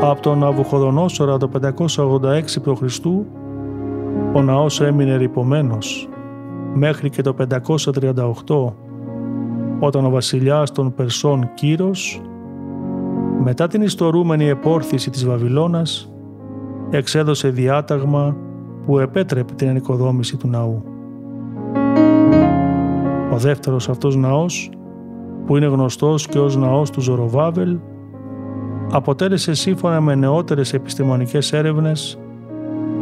από 0.00 0.22
τον 0.22 0.44
Αβουχοδονόσορα 0.44 1.36
το 1.36 1.50
586 1.62 2.42
π.Χ. 2.62 3.06
ο 4.32 4.42
ναός 4.42 4.80
έμεινε 4.80 5.16
ρηπωμένος 5.16 6.08
μέχρι 6.74 7.10
και 7.10 7.22
το 7.22 7.34
538 8.46 8.72
όταν 9.80 10.04
ο 10.04 10.10
βασιλιάς 10.10 10.72
των 10.72 10.94
Περσών 10.94 11.50
Κύρος 11.54 12.20
μετά 13.42 13.66
την 13.66 13.82
ιστορούμενη 13.82 14.48
επόρθηση 14.48 15.10
της 15.10 15.26
Βαβυλώνας 15.26 16.12
εξέδωσε 16.90 17.48
διάταγμα 17.48 18.36
που 18.86 18.98
επέτρεπε 18.98 19.54
την 19.54 19.68
ενοικοδόμηση 19.68 20.36
του 20.36 20.48
ναού. 20.48 20.82
Ο 23.32 23.36
δεύτερος 23.36 23.88
αυτός 23.88 24.16
ναός 24.16 24.70
που 25.46 25.56
είναι 25.56 25.66
γνωστός 25.66 26.26
και 26.26 26.38
ως 26.38 26.56
ναός 26.56 26.90
του 26.90 27.00
Ζωροβάβελ 27.00 27.78
αποτέλεσε 28.90 29.54
σύμφωνα 29.54 30.00
με 30.00 30.14
νεότερες 30.14 30.72
επιστημονικές 30.72 31.52
έρευνες 31.52 32.18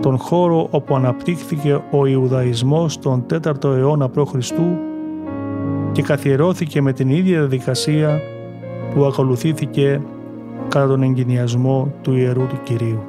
τον 0.01 0.19
χώρο 0.19 0.67
όπου 0.71 0.97
αναπτύχθηκε 0.97 1.81
ο 1.91 2.07
Ιουδαϊσμός 2.07 2.99
τον 2.99 3.27
4ο 3.31 3.65
αιώνα 3.65 4.09
π.Χ. 4.09 4.35
και 5.93 6.03
καθιερώθηκε 6.03 6.83
με 6.83 6.93
την 6.93 7.09
ίδια 7.09 7.39
διαδικασία 7.39 8.21
που 8.95 9.05
ακολουθήθηκε 9.05 10.01
κατά 10.69 10.87
τον 10.87 11.03
εγκαινιασμό 11.03 11.93
του 12.03 12.17
Ιερού 12.17 12.47
του 12.47 12.59
Κυρίου. 12.63 13.03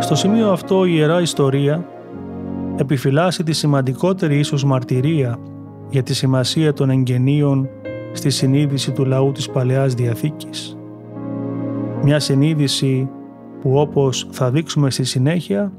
Στο 0.00 0.14
σημείο 0.14 0.50
αυτό 0.50 0.84
η 0.84 0.90
Ιερά 0.94 1.20
Ιστορία 1.20 1.84
επιφυλάσσει 2.76 3.42
τη 3.42 3.52
σημαντικότερη 3.52 4.38
ίσως 4.38 4.64
μαρτυρία 4.64 5.38
για 5.90 6.02
τη 6.02 6.14
σημασία 6.14 6.72
των 6.72 6.90
εγγενείων 6.90 7.68
στη 8.12 8.30
συνείδηση 8.30 8.92
του 8.92 9.04
λαού 9.04 9.32
της 9.32 9.50
Παλαιάς 9.50 9.94
Διαθήκης. 9.94 10.76
Μια 12.02 12.20
συνείδηση 12.20 13.08
που 13.60 13.78
όπως 13.78 14.28
θα 14.30 14.50
δείξουμε 14.50 14.90
στη 14.90 15.04
συνέχεια 15.04 15.72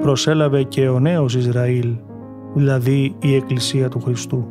προσέλαβε 0.00 0.62
και 0.62 0.88
ο 0.88 0.98
νέος 0.98 1.34
Ισραήλ, 1.34 1.96
δηλαδή 2.54 3.16
η 3.20 3.34
Εκκλησία 3.34 3.88
του 3.88 4.00
Χριστού. 4.00 4.46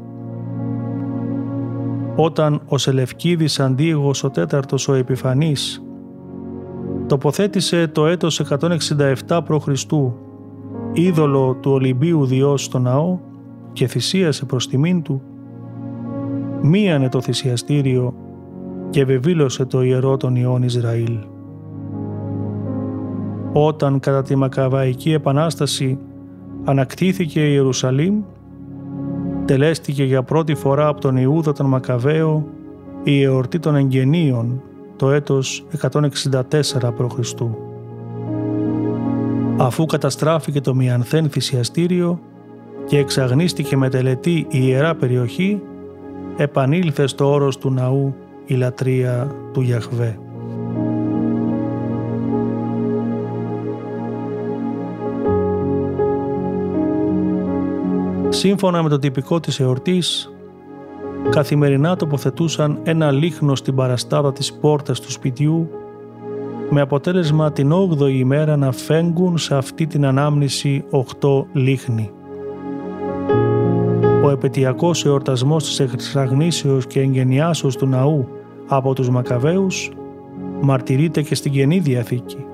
Όταν 2.15 2.61
ο 2.65 2.77
Σελευκίδης 2.77 3.59
Αντίγος 3.59 4.23
ο 4.23 4.29
τέταρτος 4.29 4.87
ο 4.87 4.93
Επιφανής 4.93 5.81
τοποθέτησε 7.07 7.87
το 7.87 8.07
έτος 8.07 8.41
167 9.27 9.39
π.Χ. 9.45 9.67
είδωλο 10.97 11.57
του 11.61 11.71
Ολυμπίου 11.71 12.25
Διός 12.25 12.63
στο 12.63 12.79
ναό 12.79 13.19
και 13.73 13.87
θυσίασε 13.87 14.45
προς 14.45 14.67
τιμήν 14.67 15.01
του, 15.01 15.21
μίανε 16.61 17.09
το 17.09 17.21
θυσιαστήριο 17.21 18.13
και 18.89 19.05
βεβήλωσε 19.05 19.65
το 19.65 19.83
ιερό 19.83 20.17
των 20.17 20.35
Ιών 20.35 20.63
Ισραήλ. 20.63 21.17
Όταν 23.53 23.99
κατά 23.99 24.21
τη 24.21 24.35
Μακαβαϊκή 24.35 25.11
Επανάσταση 25.11 25.99
ανακτήθηκε 26.63 27.47
η 27.47 27.51
Ιερουσαλήμ, 27.51 28.21
τελέστηκε 29.45 30.03
για 30.03 30.23
πρώτη 30.23 30.55
φορά 30.55 30.87
από 30.87 31.01
τον 31.01 31.17
Ιούδα 31.17 31.53
τον 31.53 31.65
Μακαβαίο 31.65 32.47
η 33.03 33.21
εορτή 33.21 33.59
των 33.59 33.75
εγγενείων 33.75 34.61
το 34.95 35.11
έτος 35.11 35.65
164 35.81 36.01
π.Χ. 36.97 37.19
Αφού 39.59 39.85
καταστράφηκε 39.85 40.61
το 40.61 40.75
Μιανθέν 40.75 41.29
θυσιαστήριο 41.29 42.19
και 42.85 42.97
εξαγνίστηκε 42.97 43.77
με 43.77 43.89
τελετή 43.89 44.35
η 44.35 44.47
Ιερά 44.49 44.95
περιοχή, 44.95 45.61
επανήλθε 46.37 47.07
στο 47.07 47.31
όρος 47.31 47.57
του 47.57 47.71
ναού 47.71 48.15
η 48.45 48.53
λατρεία 48.53 49.35
του 49.53 49.61
Γιαχβέ. 49.61 50.19
Σύμφωνα 58.29 58.83
με 58.83 58.89
το 58.89 58.99
τυπικό 58.99 59.39
της 59.39 59.59
εορτής, 59.59 60.31
καθημερινά 61.29 61.95
τοποθετούσαν 61.95 62.79
ένα 62.83 63.11
λίχνο 63.11 63.55
στην 63.55 63.75
παραστάδα 63.75 64.33
της 64.33 64.53
πόρτας 64.53 64.99
του 64.99 65.11
σπιτιού 65.11 65.69
με 66.69 66.81
αποτέλεσμα 66.81 67.51
την 67.51 67.71
8η 67.73 68.11
ημέρα 68.11 68.57
να 68.57 68.71
φέγγουν 68.71 69.37
σε 69.37 69.55
αυτή 69.55 69.87
την 69.87 70.05
ανάμνηση 70.05 70.83
8 71.21 71.45
λίχνη. 71.53 72.11
Ο 74.23 74.29
επαιτειακός 74.29 75.05
εορτασμός 75.05 75.63
της 75.63 75.79
εξαγνήσεως 75.79 76.87
και 76.87 76.99
εγγενιάσεως 76.99 77.75
του 77.75 77.87
ναού 77.87 78.27
από 78.67 78.93
τους 78.93 79.09
Μακαβαίους 79.09 79.91
μαρτυρείται 80.61 81.21
και 81.21 81.35
στην 81.35 81.51
Καινή 81.51 81.79
Διαθήκη, 81.79 82.45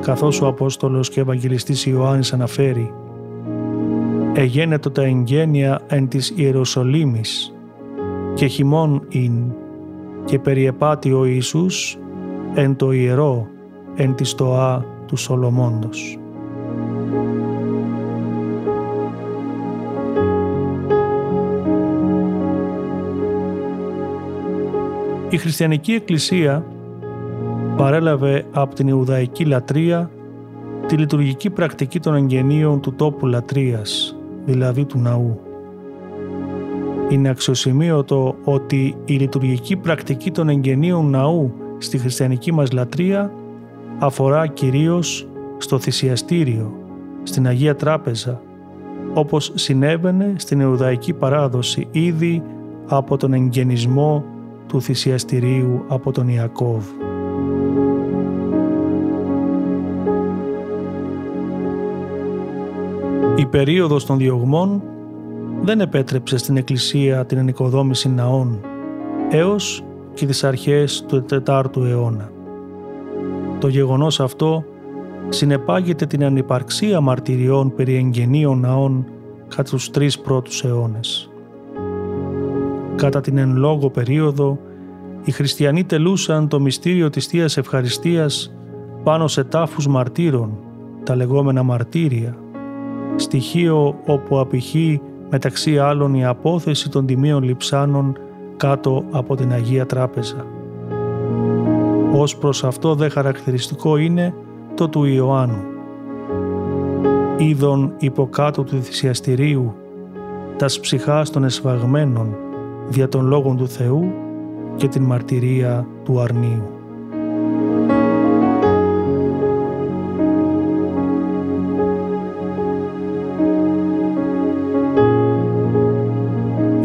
καθώς 0.00 0.40
ο 0.40 0.46
Απόστολος 0.46 1.10
και 1.10 1.20
Ευαγγελιστής 1.20 1.86
Ιωάννης 1.86 2.32
αναφέρει 2.32 2.94
«Εγένετο 4.34 4.90
τα 4.90 5.02
εγγένεια 5.02 5.80
εν 5.86 6.08
της 6.08 6.32
Ιεροσολύμης 6.36 7.54
και 8.34 8.46
χειμών 8.46 9.02
ειν 9.08 9.52
και 10.24 10.38
περιεπάτη 10.38 11.12
ο 11.12 11.24
Ιησούς 11.24 11.98
εν 12.54 12.76
το 12.76 12.92
ιερό 12.92 13.48
εν 13.94 14.14
τη 14.14 14.24
στοά 14.24 14.84
του 15.06 15.16
Σολομώντος». 15.16 16.16
Η 25.32 25.36
χριστιανική 25.36 25.92
εκκλησία 25.92 26.64
παρέλαβε 27.76 28.44
από 28.52 28.74
την 28.74 28.88
Ιουδαϊκή 28.88 29.44
λατρεία 29.44 30.10
τη 30.86 30.96
λειτουργική 30.96 31.50
πρακτική 31.50 32.00
των 32.00 32.14
εγγενείων 32.14 32.80
του 32.80 32.94
τόπου 32.94 33.26
λατρείας, 33.26 34.16
δηλαδή 34.44 34.84
του 34.84 34.98
ναού. 34.98 35.40
Είναι 37.08 37.28
αξιοσημείωτο 37.28 38.34
ότι 38.44 38.96
η 39.04 39.14
λειτουργική 39.14 39.76
πρακτική 39.76 40.30
των 40.30 40.48
εγγενείων 40.48 41.10
ναού 41.10 41.52
στη 41.84 41.98
χριστιανική 41.98 42.52
μας 42.52 42.72
λατρεία 42.72 43.32
αφορά 43.98 44.46
κυρίως 44.46 45.28
στο 45.58 45.78
θυσιαστήριο, 45.78 46.72
στην 47.22 47.46
Αγία 47.46 47.74
Τράπεζα, 47.74 48.40
όπως 49.14 49.52
συνέβαινε 49.54 50.34
στην 50.36 50.60
Ιουδαϊκή 50.60 51.12
παράδοση 51.12 51.88
ήδη 51.90 52.42
από 52.86 53.16
τον 53.16 53.32
εγγενισμό 53.32 54.24
του 54.66 54.80
θυσιαστηρίου 54.82 55.84
από 55.88 56.12
τον 56.12 56.28
Ιακώβ. 56.28 56.84
Η 63.36 63.46
περίοδος 63.46 64.06
των 64.06 64.18
διωγμών 64.18 64.82
δεν 65.60 65.80
επέτρεψε 65.80 66.36
στην 66.36 66.56
Εκκλησία 66.56 67.26
την 67.26 67.38
ενοικοδόμηση 67.38 68.08
ναών 68.08 68.60
έως 69.30 69.84
και 70.14 70.26
τις 70.26 70.44
αρχές 70.44 71.04
του 71.08 71.24
4ου 71.30 71.84
αιώνα. 71.84 72.30
Το 73.58 73.68
γεγονός 73.68 74.20
αυτό 74.20 74.64
συνεπάγεται 75.28 76.06
την 76.06 76.24
ανυπαρξία 76.24 77.00
μαρτυριών 77.00 77.74
περί 77.74 77.94
εγγενείων 77.94 78.60
ναών 78.60 79.06
κατά 79.48 79.70
τους 79.70 79.90
τρεις 79.90 80.18
πρώτους 80.18 80.64
αιώνες. 80.64 81.30
Κατά 82.96 83.20
την 83.20 83.38
εν 83.38 83.56
λόγω 83.56 83.90
περίοδο, 83.90 84.58
οι 85.24 85.30
χριστιανοί 85.30 85.84
τελούσαν 85.84 86.48
το 86.48 86.60
μυστήριο 86.60 87.10
της 87.10 87.26
Θείας 87.26 87.56
Ευχαριστίας 87.56 88.54
πάνω 89.02 89.28
σε 89.28 89.44
τάφους 89.44 89.86
μαρτύρων, 89.86 90.58
τα 91.04 91.16
λεγόμενα 91.16 91.62
μαρτύρια, 91.62 92.36
στοιχείο 93.16 93.98
όπου 94.06 94.38
απηχεί 94.38 95.00
μεταξύ 95.30 95.78
άλλων 95.78 96.14
η 96.14 96.24
απόθεση 96.24 96.90
των 96.90 97.06
τιμίων 97.06 97.42
λιψάνων 97.42 98.16
κάτω 98.56 99.04
από 99.10 99.36
την 99.36 99.52
Αγία 99.52 99.86
Τράπεζα. 99.86 100.46
Ως 102.12 102.36
προς 102.36 102.64
αυτό 102.64 102.94
δε 102.94 103.08
χαρακτηριστικό 103.08 103.96
είναι 103.96 104.34
το 104.74 104.88
του 104.88 105.04
Ιωάννου. 105.04 105.62
Είδων 107.36 107.94
υποκάτω 107.98 108.62
του 108.62 108.82
θυσιαστηρίου, 108.82 109.74
τας 110.56 110.80
ψυχάς 110.80 111.30
των 111.30 111.44
εσφαγμένων, 111.44 112.36
δια 112.88 113.08
των 113.08 113.26
λόγων 113.26 113.56
του 113.56 113.68
Θεού 113.68 114.12
και 114.76 114.88
την 114.88 115.02
μαρτυρία 115.02 115.86
του 116.04 116.20
αρνίου. 116.20 116.71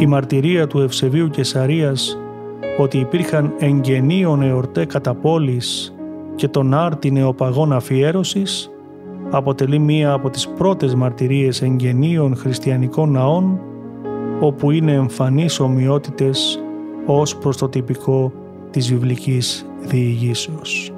Η 0.07 0.09
μαρτυρία 0.09 0.67
του 0.67 0.79
Ευσεβίου 0.79 1.29
Κεσαρίας 1.29 2.17
ότι 2.77 2.97
υπήρχαν 2.97 3.53
εγγενείων 3.59 4.41
εορτέ 4.41 4.85
κατά 4.85 5.13
πόλης 5.13 5.95
και 6.35 6.47
τον 6.47 6.73
άρτη 6.73 7.11
νεοπαγών 7.11 7.73
αφιέρωσης 7.73 8.69
αποτελεί 9.29 9.79
μία 9.79 10.11
από 10.11 10.29
τις 10.29 10.47
πρώτες 10.47 10.95
μαρτυρίες 10.95 11.61
εγγενείων 11.61 12.35
χριστιανικών 12.35 13.11
ναών 13.11 13.59
όπου 14.39 14.71
είναι 14.71 14.91
εμφανείς 14.91 15.59
ομοιότητες 15.59 16.59
ως 17.05 17.37
προς 17.37 17.57
το 17.57 17.69
τυπικό 17.69 18.31
της 18.69 18.89
βιβλικής 18.89 19.65
διηγήσεως. 19.81 20.96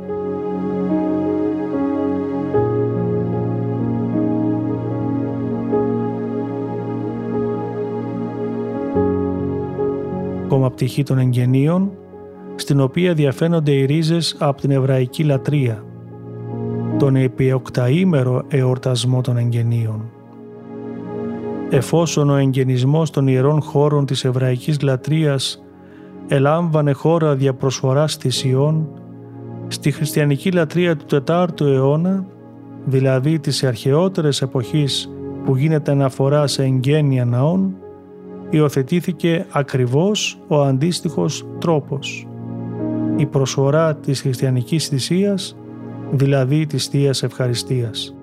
Πτυχή 10.79 11.03
των 11.03 11.17
εγγενείων, 11.17 11.91
στην 12.55 12.79
οποία 12.79 13.13
διαφαίνονται 13.13 13.71
οι 13.71 13.85
ρίζες 13.85 14.35
από 14.39 14.61
την 14.61 14.71
εβραϊκή 14.71 15.23
λατρεία, 15.23 15.83
τον 16.99 17.15
επιοκταήμερο 17.15 18.43
εορτασμό 18.47 19.21
των 19.21 19.37
εγγενείων. 19.37 20.09
Εφόσον 21.69 22.29
ο 22.29 22.35
εγγενισμός 22.35 23.09
των 23.09 23.27
ιερών 23.27 23.61
χώρων 23.61 24.05
της 24.05 24.25
εβραϊκής 24.25 24.81
λατρείας 24.81 25.63
ελάμβανε 26.27 26.91
χώρα 26.91 27.35
δια 27.35 27.53
προσφοράς 27.53 28.15
θυσιών, 28.15 28.87
στη 29.67 29.91
χριστιανική 29.91 30.51
λατρεία 30.51 30.95
του 30.95 31.23
4ου 31.27 31.61
αιώνα, 31.61 32.25
δηλαδή 32.85 33.39
της 33.39 33.63
αρχαιότερες 33.63 34.41
εποχής 34.41 35.09
που 35.45 35.55
γίνεται 35.55 35.91
αναφορά 35.91 36.47
σε 36.47 36.63
εγγένεια 36.63 37.25
ναών, 37.25 37.75
υιοθετήθηκε 38.49 39.45
ακριβώς 39.51 40.39
ο 40.47 40.61
αντίστοιχος 40.61 41.45
τρόπος. 41.59 42.27
Η 43.15 43.25
προσφορά 43.25 43.95
της 43.95 44.21
χριστιανικής 44.21 44.87
θυσίας, 44.87 45.55
δηλαδή 46.11 46.65
της 46.65 46.85
Θείας 46.85 47.23
Ευχαριστίας. 47.23 48.15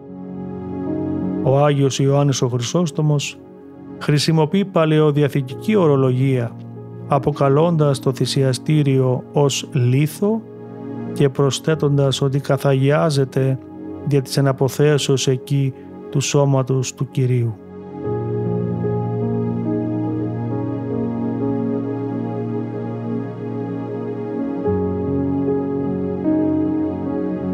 Ο 1.42 1.58
Άγιος 1.58 1.98
Ιωάννης 1.98 2.42
ο 2.42 2.48
Χρυσόστομος 2.48 3.38
χρησιμοποιεί 3.98 4.64
παλαιοδιαθηκική 4.64 5.74
ορολογία 5.74 6.56
αποκαλώντας 7.08 7.98
το 7.98 8.12
θυσιαστήριο 8.12 9.24
ως 9.32 9.68
λίθο 9.72 10.42
και 11.12 11.28
προσθέτοντας 11.28 12.20
ότι 12.20 12.40
καθαγιάζεται 12.40 13.58
για 14.08 14.22
της 14.22 14.36
εναποθέσεως 14.36 15.28
εκεί 15.28 15.72
του 16.10 16.20
σώματος 16.20 16.94
του 16.94 17.08
Κυρίου. 17.10 17.56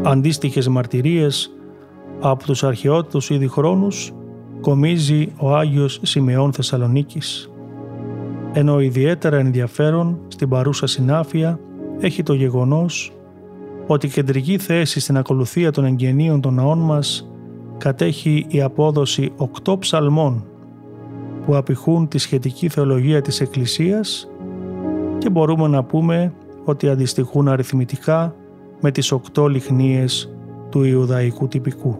Αντίστοιχες 0.05 0.67
μαρτυρίες 0.67 1.53
Από 2.19 2.43
τους 2.43 2.63
αρχαιότητους 2.63 3.29
ήδη 3.29 3.47
χρόνους 3.47 4.11
κομίζει 4.61 5.33
ο 5.37 5.55
Άγιος 5.55 5.99
Σιμεών 6.03 6.53
Θεσσαλονίκης. 6.53 7.49
Ενώ 8.53 8.79
ιδιαίτερα 8.79 9.37
ενδιαφέρον 9.37 10.19
στην 10.27 10.49
παρούσα 10.49 10.87
συνάφεια 10.87 11.59
έχει 11.99 12.23
το 12.23 12.33
γεγονός 12.33 13.11
ότι 13.87 14.07
κεντρική 14.07 14.57
θέση 14.57 14.99
στην 14.99 15.17
ακολουθία 15.17 15.71
των 15.71 15.85
εγγενείων 15.85 16.41
των 16.41 16.53
ναών 16.53 16.79
μας 16.79 17.29
κατέχει 17.77 18.45
η 18.49 18.61
απόδοση 18.61 19.31
οκτώ 19.37 19.77
ψαλμών 19.77 20.45
που 21.45 21.55
απηχούν 21.55 22.07
τη 22.07 22.17
σχετική 22.17 22.69
θεολογία 22.69 23.21
της 23.21 23.41
Εκκλησίας 23.41 24.27
και 25.17 25.29
μπορούμε 25.29 25.67
να 25.67 25.83
πούμε 25.83 26.33
ότι 26.63 26.89
αντιστοιχούν 26.89 27.47
αριθμητικά 27.47 28.35
με 28.85 28.91
τις 28.91 29.11
οκτώ 29.11 29.47
λιχνίες 29.47 30.29
του 30.69 30.83
Ιουδαϊκού 30.83 31.47
τυπικού. 31.47 31.97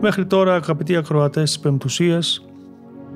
Μέχρι 0.00 0.26
τώρα 0.26 0.54
αγαπητοί 0.54 0.96
ακροατές 0.96 1.42
της 1.42 1.60
Πεμπτουσίας 1.60 2.46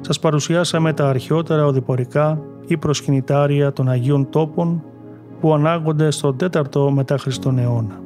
σας 0.00 0.18
παρουσιάσαμε 0.18 0.92
τα 0.92 1.08
αρχαιότερα 1.08 1.66
οδηπορικά 1.66 2.42
ή 2.66 2.76
προσκυνητάρια 2.76 3.72
των 3.72 3.88
Αγίων 3.88 4.30
Τόπων 4.30 4.82
που 5.40 5.54
ανάγονται 5.54 6.10
στον 6.10 6.36
4ο 6.40 6.90
μετά 6.90 7.18
Χριστόν 7.18 7.58
αιώνα. 7.58 8.00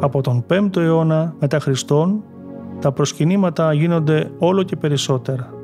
Από 0.00 0.20
τον 0.20 0.44
5ο 0.50 0.76
αιώνα 0.76 1.34
μετά 1.40 1.60
Χριστόν 1.60 2.22
τα 2.80 2.92
προσκυνήματα 2.92 3.72
γίνονται 3.72 4.30
όλο 4.38 4.62
και 4.62 4.76
περισσότερα. 4.76 5.55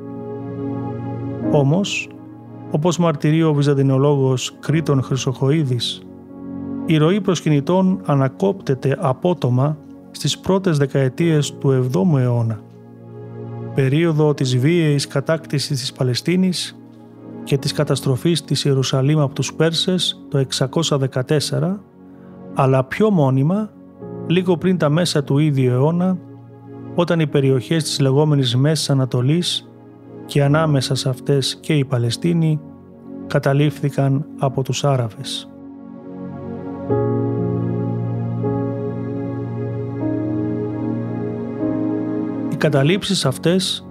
Όμως, 1.51 2.09
όπως 2.71 2.97
μαρτυρεί 2.97 3.43
ο 3.43 3.53
βυζαντινολόγος 3.53 4.55
Κρήτον 4.59 5.01
Χρυσοχοίδης, 5.01 6.01
η 6.85 6.97
ροή 6.97 7.21
προσκυνητών 7.21 8.01
ανακόπτεται 8.05 8.97
απότομα 8.99 9.77
στις 10.11 10.39
πρώτες 10.39 10.77
δεκαετίες 10.77 11.53
του 11.57 11.89
7ου 11.93 12.19
αιώνα, 12.19 12.59
περίοδο 13.75 14.33
της 14.33 14.57
βίαιης 14.57 15.07
κατάκτησης 15.07 15.79
της 15.79 15.93
Παλαιστίνης 15.93 16.77
και 17.43 17.57
της 17.57 17.71
καταστροφής 17.71 18.43
της 18.43 18.65
Ιερουσαλήμ 18.65 19.19
από 19.19 19.33
τους 19.33 19.53
Πέρσες 19.53 20.25
το 20.29 20.37
614, 20.37 21.79
αλλά 22.53 22.83
πιο 22.83 23.09
μόνιμα 23.09 23.69
λίγο 24.27 24.57
πριν 24.57 24.77
τα 24.77 24.89
μέσα 24.89 25.23
του 25.23 25.37
ίδιου 25.37 25.71
αιώνα, 25.71 26.17
όταν 26.95 27.19
οι 27.19 27.27
περιοχές 27.27 27.83
της 27.83 27.99
λεγόμενης 27.99 28.55
Μέσης 28.55 28.89
Ανατολής 28.89 29.72
και 30.25 30.43
ανάμεσα 30.43 30.95
σε 30.95 31.09
αυτές 31.09 31.57
και 31.61 31.73
η 31.73 31.85
Παλαιστίνη 31.85 32.59
καταλήφθηκαν 33.27 34.25
από 34.39 34.63
τους 34.63 34.83
Άραβες. 34.83 35.47
Οι 42.51 42.55
καταλήψεις 42.55 43.25
αυτές 43.25 43.87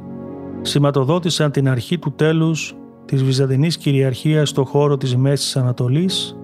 σηματοδότησαν 0.63 1.51
την 1.51 1.69
αρχή 1.69 1.99
του 1.99 2.13
τέλους 2.13 2.77
της 3.05 3.25
Βυζαντινής 3.25 3.77
κυριαρχίας 3.77 4.49
στο 4.49 4.65
χώρο 4.65 4.97
της 4.97 5.17
Μέσης 5.17 5.57
Ανατολής, 5.57 6.37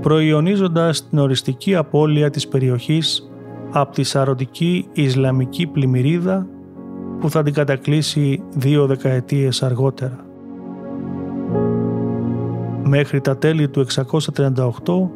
προϊονίζοντας 0.00 1.08
την 1.08 1.18
οριστική 1.18 1.74
απώλεια 1.74 2.30
της 2.30 2.48
περιοχής 2.48 3.30
από 3.70 3.92
τη 3.92 4.02
σαρωτική 4.02 4.88
Ισλαμική 4.92 5.66
πλημμυρίδα 5.66 6.46
που 7.20 7.30
θα 7.30 7.42
την 7.42 7.52
κατακλείσει 7.52 8.42
δύο 8.54 8.86
δεκαετίες 8.86 9.62
αργότερα. 9.62 10.26
Μέχρι 12.84 13.20
τα 13.20 13.36
τέλη 13.36 13.68
του 13.68 13.80
638, 13.80 15.08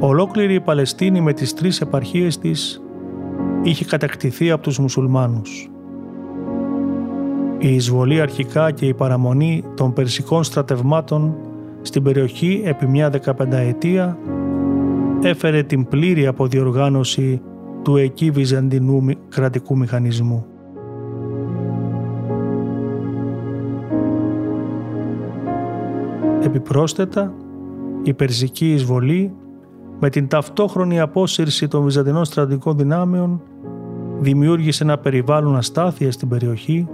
ολόκληρη 0.00 0.54
η 0.54 0.60
Παλαιστίνη 0.60 1.20
με 1.20 1.32
τις 1.32 1.54
τρεις 1.54 1.80
επαρχίες 1.80 2.38
της 2.38 2.82
είχε 3.62 3.84
κατακτηθεί 3.84 4.50
από 4.50 4.62
τους 4.62 4.78
μουσουλμάνους. 4.78 5.70
Η 7.58 7.74
εισβολή 7.74 8.20
αρχικά 8.20 8.70
και 8.70 8.86
η 8.86 8.94
παραμονή 8.94 9.64
των 9.76 9.92
περσικών 9.92 10.44
στρατευμάτων 10.44 11.34
στην 11.82 12.02
περιοχή 12.02 12.62
επί 12.64 12.86
μια 12.86 13.10
δεκαπενταετία 13.10 14.18
έφερε 15.22 15.62
την 15.62 15.88
πλήρη 15.88 16.26
αποδιοργάνωση 16.26 17.40
του 17.82 17.96
εκεί 17.96 18.30
βυζαντινού 18.30 19.04
κρατικού 19.28 19.76
μηχανισμού. 19.76 20.46
Επιπρόσθετα, 26.46 27.34
η 28.02 28.14
περσική 28.14 28.72
εισβολή 28.72 29.34
με 30.00 30.10
την 30.10 30.28
ταυτόχρονη 30.28 31.00
απόσυρση 31.00 31.68
των 31.68 31.82
βυζαντινών 31.82 32.24
στρατικών 32.24 32.76
δυνάμεων 32.76 33.42
δημιούργησε 34.20 34.84
ένα 34.84 34.98
περιβάλλον 34.98 35.56
αστάθεια 35.56 36.12
στην 36.12 36.28
περιοχή 36.28 36.88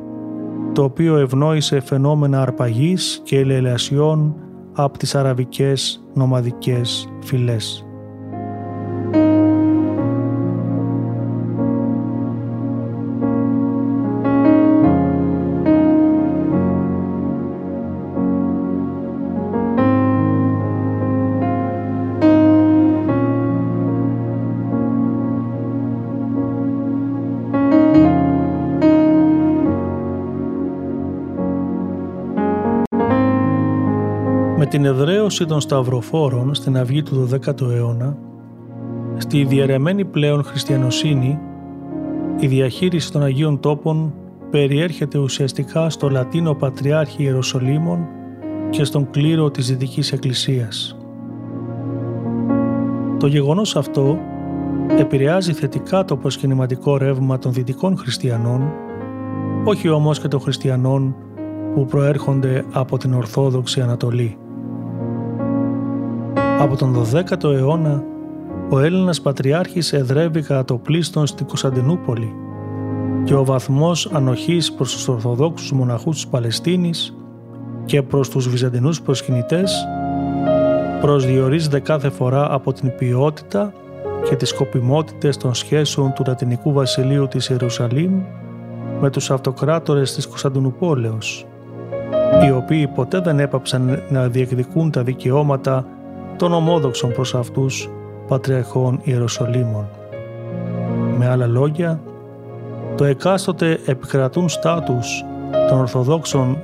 το 0.73 0.83
οποίο 0.83 1.17
ευνόησε 1.17 1.81
φαινόμενα 1.81 2.43
αρπαγής 2.43 3.21
και 3.25 3.39
ελελασιών 3.39 4.35
από 4.73 4.99
τις 4.99 5.15
αραβικές 5.15 6.05
νομαδικές 6.15 7.09
φυλές. 7.25 7.87
Την 35.37 35.45
εδραίωση 35.45 35.47
των 35.47 35.61
σταυροφόρων 35.61 36.55
στην 36.55 36.77
αυγή 36.77 37.03
του 37.03 37.29
12ου 37.33 37.71
αιώνα, 37.71 38.17
στη 39.17 39.45
διαιρεμένη 39.45 40.05
πλέον 40.05 40.43
χριστιανοσύνη, 40.45 41.39
η 42.41 42.47
διαχείριση 42.47 43.13
των 43.13 43.23
Αγίων 43.23 43.61
Τόπων 43.61 44.15
περιέρχεται 44.51 45.19
ουσιαστικά 45.19 45.91
στο 45.91 46.11
Λατίνο 46.11 46.55
Πατριάρχη 46.55 47.23
Ιεροσολύμων 47.23 48.07
και 48.71 48.85
στον 48.85 49.11
κλήρο 49.11 49.51
της 49.51 49.67
Δυτικής 49.69 50.13
Εκκλησίας. 50.13 50.97
Το 53.19 53.27
γεγονός 53.27 53.77
αυτό 53.77 54.19
επηρεάζει 54.99 55.53
θετικά 55.53 56.05
το 56.05 56.17
προσκυνηματικό 56.17 56.97
ρεύμα 56.97 57.39
των 57.39 57.53
δυτικών 57.53 57.97
χριστιανών, 57.97 58.73
όχι 59.65 59.89
όμως 59.89 60.21
και 60.21 60.29
των 60.29 60.41
χριστιανών 60.41 61.17
που 61.75 61.87
προέρχονται 61.87 62.65
από 62.73 62.99
την 62.99 63.15
Ορθόδοξη 63.15 63.81
Ανατολή. 63.81 64.37
Από 66.63 66.77
τον 66.77 66.95
12ο 66.95 67.45
αιώνα, 67.45 68.05
ο 68.71 68.79
Έλληνας 68.79 69.21
Πατριάρχης 69.21 69.93
εδρεύει 69.93 70.43
κατά 70.43 70.65
το 70.65 70.77
πλήστον 70.77 71.27
στην 71.27 71.47
Κωνσταντινούπολη 71.47 72.33
και 73.25 73.35
ο 73.35 73.45
βαθμός 73.45 74.11
ανοχής 74.13 74.73
προς 74.73 74.93
τους 74.93 75.09
Ορθοδόξους 75.09 75.73
μοναχούς 75.73 76.15
της 76.15 76.27
Παλαιστίνης 76.27 77.17
και 77.85 78.03
προς 78.03 78.29
τους 78.29 78.49
Βυζαντινούς 78.49 79.03
προσκυνητές 79.03 79.87
προσδιορίζεται 81.01 81.81
κάθε 81.81 82.11
φορά 82.11 82.53
από 82.55 82.73
την 82.73 82.95
ποιότητα 82.99 83.73
και 84.29 84.37
τις 84.37 84.49
σκοπιμότητες 84.49 85.37
των 85.37 85.55
σχέσεων 85.55 86.13
του 86.13 86.25
Λατινικού 86.27 86.73
Βασιλείου 86.73 87.29
της 87.29 87.49
Ιερουσαλήμ 87.49 88.23
με 89.01 89.11
τους 89.11 89.31
αυτοκράτορες 89.31 90.15
της 90.15 90.27
Κωνσταντινούπολεως, 90.27 91.47
οι 92.47 92.51
οποίοι 92.51 92.87
ποτέ 92.87 93.21
δεν 93.21 93.39
έπαψαν 93.39 94.03
να 94.09 94.29
διεκδικούν 94.29 94.91
τα 94.91 95.03
δικαιώματα 95.03 95.87
των 96.37 96.53
ομόδοξων 96.53 97.13
προς 97.13 97.35
αυτούς 97.35 97.91
Πατριαρχών 98.29 99.01
Ιεροσολύμων. 99.03 99.89
Με 101.19 101.29
άλλα 101.29 101.47
λόγια, 101.47 102.01
το 102.97 103.05
εκάστοτε 103.05 103.79
επικρατούν 103.87 104.49
στάτους 104.49 105.25
των 105.69 105.79
Ορθοδόξων 105.79 106.59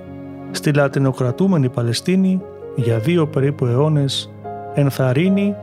στη 0.50 0.72
λατινοκρατούμενη 0.72 1.68
Παλαιστίνη 1.68 2.40
για 2.76 2.98
δύο 2.98 3.26
περίπου 3.26 3.66
αιώνες 3.66 4.30
ενθαρρύνει 4.74 5.54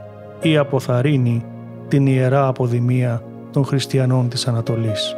ή 0.42 0.58
αποθαρρύνει 0.58 1.46
την 1.88 2.08
ιερά 2.08 2.48
αποδημία 2.48 3.24
των 3.52 3.66
χριστιανών 3.66 4.30
της 4.30 4.48
Ανατολής. 4.48 5.16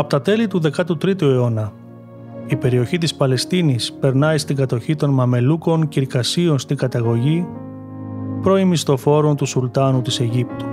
Από 0.00 0.08
τα 0.08 0.20
τέλη 0.20 0.46
του 0.46 0.60
13ου 0.62 1.22
αιώνα, 1.22 1.72
η 2.46 2.56
περιοχή 2.56 2.98
της 2.98 3.14
Παλαιστίνης 3.14 3.92
περνάει 3.92 4.38
στην 4.38 4.56
κατοχή 4.56 4.96
των 4.96 5.10
Μαμελούκων 5.10 5.88
Κυρκασίων 5.88 6.58
στην 6.58 6.76
καταγωγή 6.76 7.46
πρώην 8.42 8.68
μισθοφόρων 8.68 9.36
του 9.36 9.46
Σουλτάνου 9.46 10.02
της 10.02 10.20
Αιγύπτου. 10.20 10.64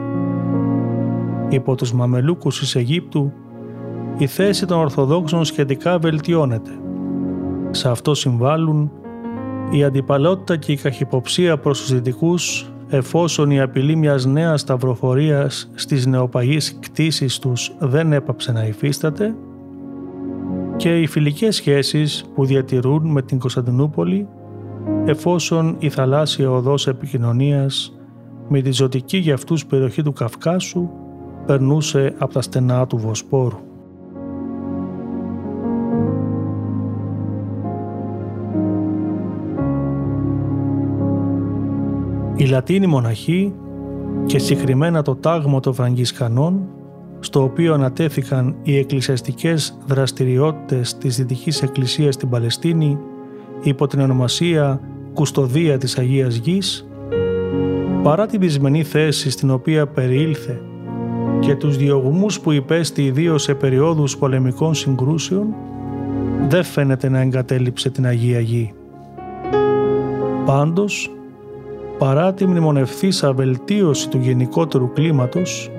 Υπό 1.49 1.75
τους 1.75 1.93
Μαμελούκους 1.93 2.59
της 2.59 2.75
Αιγύπτου 2.75 3.33
η 4.17 4.27
θέση 4.27 4.65
των 4.65 4.79
Ορθοδόξων 4.79 5.45
σχετικά 5.45 5.99
βελτιώνεται. 5.99 6.71
Σε 7.71 7.89
αυτό 7.89 8.13
συμβάλλουν 8.13 8.91
η 9.71 9.83
αντιπαλότητα 9.83 10.55
και 10.55 10.71
η 10.71 10.75
καχυποψία 10.75 11.57
προς 11.57 11.79
τους 11.79 11.93
δυτικούς 11.93 12.71
εφόσον 12.89 13.51
η 13.51 13.61
απειλή 13.61 13.95
μιας 13.95 14.25
νέας 14.25 14.61
σταυροφορίας 14.61 15.71
στις 15.75 16.05
νεοπαγείς 16.05 16.77
κτίσεις 16.79 17.39
τους 17.39 17.75
δεν 17.79 18.13
έπαψε 18.13 18.51
να 18.51 18.65
υφίσταται 18.65 19.35
και 20.75 20.99
οι 21.01 21.07
φιλικές 21.07 21.55
σχέσεις 21.55 22.25
που 22.35 22.45
διατηρούν 22.45 23.11
με 23.11 23.21
την 23.21 23.39
Κωνσταντινούπολη 23.39 24.27
εφόσον 25.05 25.75
η 25.79 25.89
θαλάσσια 25.89 26.51
οδός 26.51 26.87
επικοινωνίας 26.87 27.97
με 28.47 28.61
τη 28.61 28.71
ζωτική 28.71 29.17
για 29.17 29.33
αυτούς 29.33 29.65
περιοχή 29.65 30.03
του 30.03 30.13
Καυκάσου 30.13 30.89
περνούσε 31.45 32.13
από 32.17 32.33
τα 32.33 32.41
στενά 32.41 32.87
του 32.87 32.97
Βοσπόρου. 32.97 33.57
Οι 42.39 42.45
Λατίνοι 42.45 42.87
μοναχοί 42.87 43.53
και 44.25 44.39
συγκεκριμένα 44.39 45.01
το 45.01 45.15
τάγμα 45.15 45.59
των 45.59 45.73
Φραγκισκανών 45.73 46.67
στο 47.19 47.43
οποίο 47.43 47.73
ανατέθηκαν 47.73 48.55
οι 48.63 48.77
εκκλησιαστικές 48.77 49.77
δραστηριότητες 49.85 50.97
της 50.97 51.15
Δυτικής 51.17 51.61
Εκκλησίας 51.61 52.13
στην 52.13 52.29
Παλαιστίνη 52.29 52.97
υπό 53.61 53.87
την 53.87 53.99
ονομασία 53.99 54.81
«Κουστοδία 55.13 55.77
της 55.77 55.97
Αγίας 55.97 56.35
Γης», 56.35 56.87
παρά 58.03 58.25
τη 58.25 58.37
δυσμενή 58.37 58.83
θέση 58.83 59.29
στην 59.29 59.49
οποία 59.51 59.87
περιήλθε 59.87 60.61
και 61.39 61.55
τους 61.55 61.77
διωγμούς 61.77 62.39
που 62.39 62.51
υπέστη 62.51 63.05
ιδίως 63.05 63.43
σε 63.43 63.53
περιόδους 63.53 64.17
πολεμικών 64.17 64.73
συγκρούσεων, 64.73 65.47
δεν 66.47 66.63
φαίνεται 66.63 67.09
να 67.09 67.19
εγκατέλειψε 67.19 67.89
την 67.89 68.05
Αγία 68.05 68.39
Γη. 68.39 68.73
Πάντως, 70.45 71.16
παρά 71.97 72.33
τη 72.33 72.45
μνημονευθήσα 72.45 73.33
βελτίωση 73.33 74.09
του 74.09 74.17
γενικότερου 74.17 74.93
κλίματος, 74.93 75.71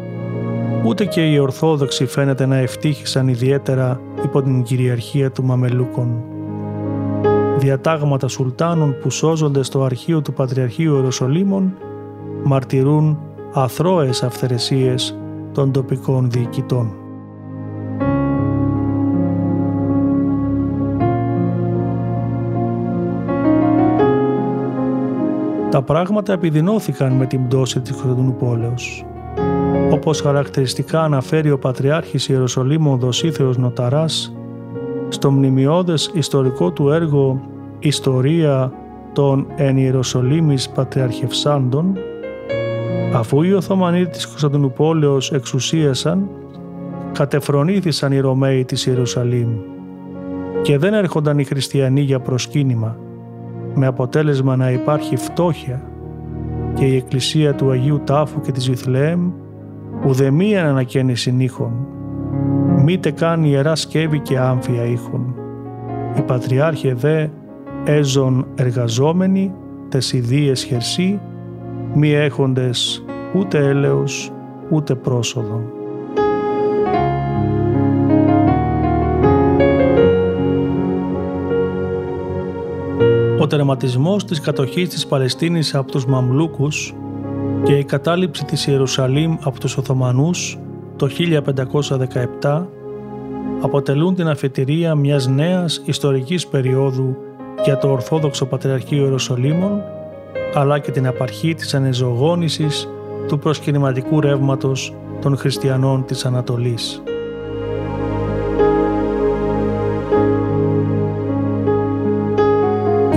ούτε 0.85 1.05
και 1.05 1.31
οι 1.31 1.39
Ορθόδοξοι 1.39 2.07
φαίνεται 2.07 2.47
να 2.47 2.57
ευτύχησαν 2.57 3.29
ιδιαίτερα 3.29 4.01
υπό 4.25 4.43
την 4.43 4.63
κυριαρχία 4.63 5.31
του 5.31 5.45
Μαμελούκων. 5.45 6.23
Διατάγματα 7.59 8.29
σουλτάνων 8.29 8.97
που 9.01 9.11
σώζονται 9.11 9.63
στο 9.63 9.83
αρχείο 9.83 10.23
του 10.23 10.33
Πατριαρχείου 10.33 10.95
Ιεροσολύμων 10.95 11.75
μαρτυρούν 12.45 13.19
αθρώες 13.53 14.23
αυθαιρεσίες 14.23 15.19
των 15.53 15.73
τοπικών 15.73 16.31
διοικητών. 16.31 17.08
Τα 25.71 25.83
πράγματα 25.83 26.33
επιδεινώθηκαν 26.33 27.13
με 27.13 27.27
την 27.27 27.47
πτώση 27.47 27.81
της 27.81 27.93
Κωνσταντινούπολεως. 27.93 29.05
Όπως 29.93 30.21
χαρακτηριστικά 30.21 31.03
αναφέρει 31.03 31.51
ο 31.51 31.59
Πατριάρχης 31.59 32.29
Ιεροσολύμων 32.29 32.99
Δοσίθεος 32.99 33.57
Νοταράς 33.59 34.37
στο 35.09 35.31
μνημειώδες 35.31 36.11
ιστορικό 36.15 36.73
του 36.73 36.91
έργο 36.91 37.41
«Ιστορία 37.79 38.73
των 39.13 39.47
εν 39.57 39.77
Ιεροσολύμης 39.77 40.69
Πατριαρχευσάντων» 40.69 41.99
αφού 43.15 43.43
οι 43.43 43.53
Οθωμανοί 43.53 44.07
της 44.07 44.27
Κωνσταντινούπολεως 44.27 45.33
εξουσίασαν, 45.33 46.29
κατεφρονήθησαν 47.13 48.13
οι 48.13 48.21
Ρωμαίοι 48.21 48.65
της 48.65 48.87
Ιερουσαλήμ 48.87 49.49
και 50.63 50.79
δεν 50.79 50.95
έρχονταν 50.95 51.39
οι 51.39 51.45
χριστιανοί 51.45 52.01
για 52.01 52.21
προσκύνημα, 52.21 52.97
με 53.79 53.87
αποτέλεσμα 53.87 54.57
να 54.57 54.71
υπάρχει 54.71 55.17
φτώχεια 55.17 55.83
και 56.75 56.85
η 56.85 56.97
εκκλησία 56.97 57.55
του 57.55 57.71
Αγίου 57.71 58.01
Τάφου 58.05 58.41
και 58.41 58.53
της 58.53 58.69
Βιθλεέμ 58.69 59.31
ουδεμία 60.07 60.69
ανακαίνιση 60.69 61.33
νύχων, 61.33 61.73
μήτε 62.85 63.11
καν 63.11 63.45
ιερά 63.45 63.75
σκεύη 63.75 64.19
και 64.21 64.39
άμφια 64.39 64.85
ήχων. 64.85 65.35
Οι 66.17 66.21
Πατριάρχε 66.23 66.95
δε 66.95 67.27
έζων 67.85 68.47
εργαζόμενοι, 68.55 69.53
τες 69.89 70.13
ιδίες 70.13 70.65
χερσί, 70.65 71.21
μη 71.95 72.13
έχοντες 72.13 73.05
ούτε 73.35 73.59
έλεος 73.59 74.33
ούτε 74.71 74.95
πρόσοδον. 74.95 75.78
Τερματισμός 83.49 84.25
της 84.25 84.41
κατοχής 84.41 84.89
της 84.89 85.07
Παλαιστίνης 85.07 85.75
από 85.75 85.91
τους 85.91 86.07
Μαμλούκους 86.07 86.95
και 87.65 87.73
η 87.73 87.85
κατάληψη 87.85 88.45
της 88.45 88.67
Ιερουσαλήμ 88.67 89.37
από 89.41 89.61
τους 89.61 89.77
Οθωμανούς 89.77 90.59
το 90.97 91.09
1517 92.41 92.67
αποτελούν 93.61 94.15
την 94.15 94.29
αφετηρία 94.29 94.95
μιας 94.95 95.29
νέας 95.29 95.83
ιστορικής 95.85 96.47
περίοδου 96.47 97.17
για 97.65 97.79
το 97.79 97.91
Ορθόδοξο 97.91 98.47
Πατριαρχείο 98.47 99.03
Ιερουσαλήμων 99.03 99.83
αλλά 100.55 100.79
και 100.79 100.91
την 100.91 101.07
απαρχή 101.07 101.55
της 101.55 101.75
ανεζωγόνησης 101.75 102.89
του 103.29 103.39
προσκυνηματικού 103.39 104.21
ρεύματος 104.21 104.95
των 105.21 105.37
χριστιανών 105.37 106.05
της 106.05 106.25
Ανατολής. 106.25 107.03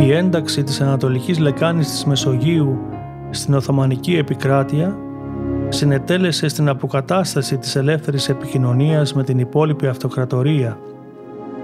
Η 0.02 0.12
ένταξη 0.12 0.64
της 0.64 0.82
Ανατολικής 0.82 1.40
Λεκάνης 1.40 1.90
της 1.90 2.06
Μεσογείου 2.06 2.80
στην 3.30 3.54
Οθωμανική 3.54 4.16
επικράτεια 4.16 4.98
συνετέλεσε 5.70 6.48
στην 6.48 6.70
αποκατάσταση 6.70 7.58
της 7.58 7.76
ελεύθερης 7.76 8.30
επικοινωνίας 8.30 9.14
με 9.14 9.24
την 9.24 9.40
υπόλοιπη 9.40 9.88
αυτοκρατορία, 9.88 10.80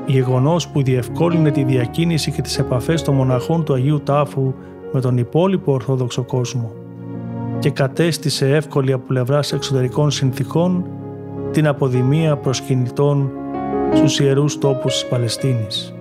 γεγονός 0.05 0.67
που 0.67 0.83
διευκόλυνε 0.83 1.51
τη 1.51 1.63
διακίνηση 1.63 2.31
και 2.31 2.41
τις 2.41 2.57
επαφές 2.59 3.01
των 3.01 3.15
μοναχών 3.15 3.63
του 3.63 3.73
Αγίου 3.73 4.01
Τάφου 4.03 4.53
με 4.91 5.01
τον 5.01 5.17
υπόλοιπο 5.17 5.73
Ορθόδοξο 5.73 6.23
κόσμο 6.23 6.71
και 7.59 7.69
κατέστησε 7.69 8.55
εύκολη 8.55 8.91
από 8.91 9.05
πλευράς 9.07 9.53
εξωτερικών 9.53 10.11
συνθήκων 10.11 10.85
την 11.51 11.67
αποδημία 11.67 12.37
προσκυνητών 12.37 13.31
στους 13.93 14.19
ιερούς 14.19 14.57
τόπους 14.57 14.93
της 14.93 15.05
Παλαιστίνης. 15.05 15.96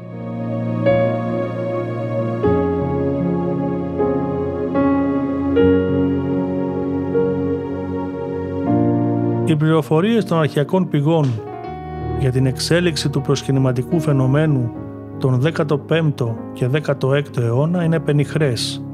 Οι 9.48 9.56
πληροφορίες 9.56 10.24
των 10.24 10.38
αρχαιακών 10.38 10.88
πηγών 10.88 11.40
για 12.18 12.30
την 12.30 12.46
εξέλιξη 12.46 13.08
του 13.08 13.20
προσκυνηματικού 13.20 14.00
φαινομένου 14.00 14.70
τον 15.18 15.42
15ο 15.56 16.34
και 16.52 16.68
16ο 16.72 17.38
αιώνα 17.38 17.84
είναι 17.84 18.00
πενιχρές 18.00 18.84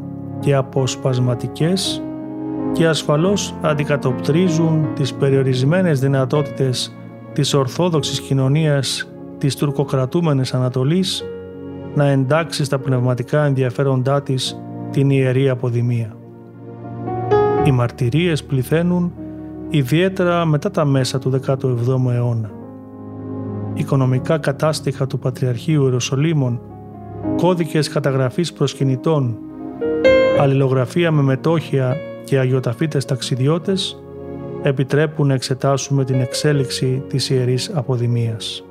και 0.40 0.54
αποσπασματικές 0.54 2.02
και 2.72 2.86
ασφαλώς 2.86 3.54
αντικατοπτρίζουν 3.62 4.86
τις 4.94 5.14
περιορισμένες 5.14 6.00
δυνατότητες 6.00 6.96
της 7.32 7.54
ορθόδοξης 7.54 8.20
κοινωνίας 8.20 9.12
της 9.38 9.56
τουρκοκρατούμενης 9.56 10.54
Ανατολής 10.54 11.24
να 11.94 12.06
εντάξει 12.06 12.64
στα 12.64 12.78
πνευματικά 12.78 13.44
ενδιαφέροντά 13.44 14.22
της 14.22 14.62
την 14.90 15.10
Ιερή 15.10 15.48
Αποδημία. 15.48 16.16
Οι 17.64 17.70
μαρτυρίες 17.70 18.44
πληθαίνουν 18.44 19.12
ιδιαίτερα 19.74 20.44
μετά 20.44 20.70
τα 20.70 20.84
μέσα 20.84 21.18
του 21.18 21.40
17ου 21.46 22.10
αιώνα. 22.12 22.50
Οικονομικά 23.74 24.38
κατάστοιχα 24.38 25.06
του 25.06 25.18
Πατριαρχείου 25.18 25.82
Ιεροσολύμων, 25.82 26.60
κώδικες 27.36 27.88
καταγραφής 27.88 28.52
προσκυνητών, 28.52 29.38
αλληλογραφία 30.40 31.10
με 31.10 31.22
μετόχια 31.22 31.96
και 32.24 32.38
αγιοταφίτες 32.38 33.04
ταξιδιώτες 33.04 34.02
επιτρέπουν 34.62 35.26
να 35.26 35.34
εξετάσουμε 35.34 36.04
την 36.04 36.20
εξέλιξη 36.20 37.02
της 37.08 37.30
Ιερής 37.30 37.70
Αποδημίας. 37.74 38.64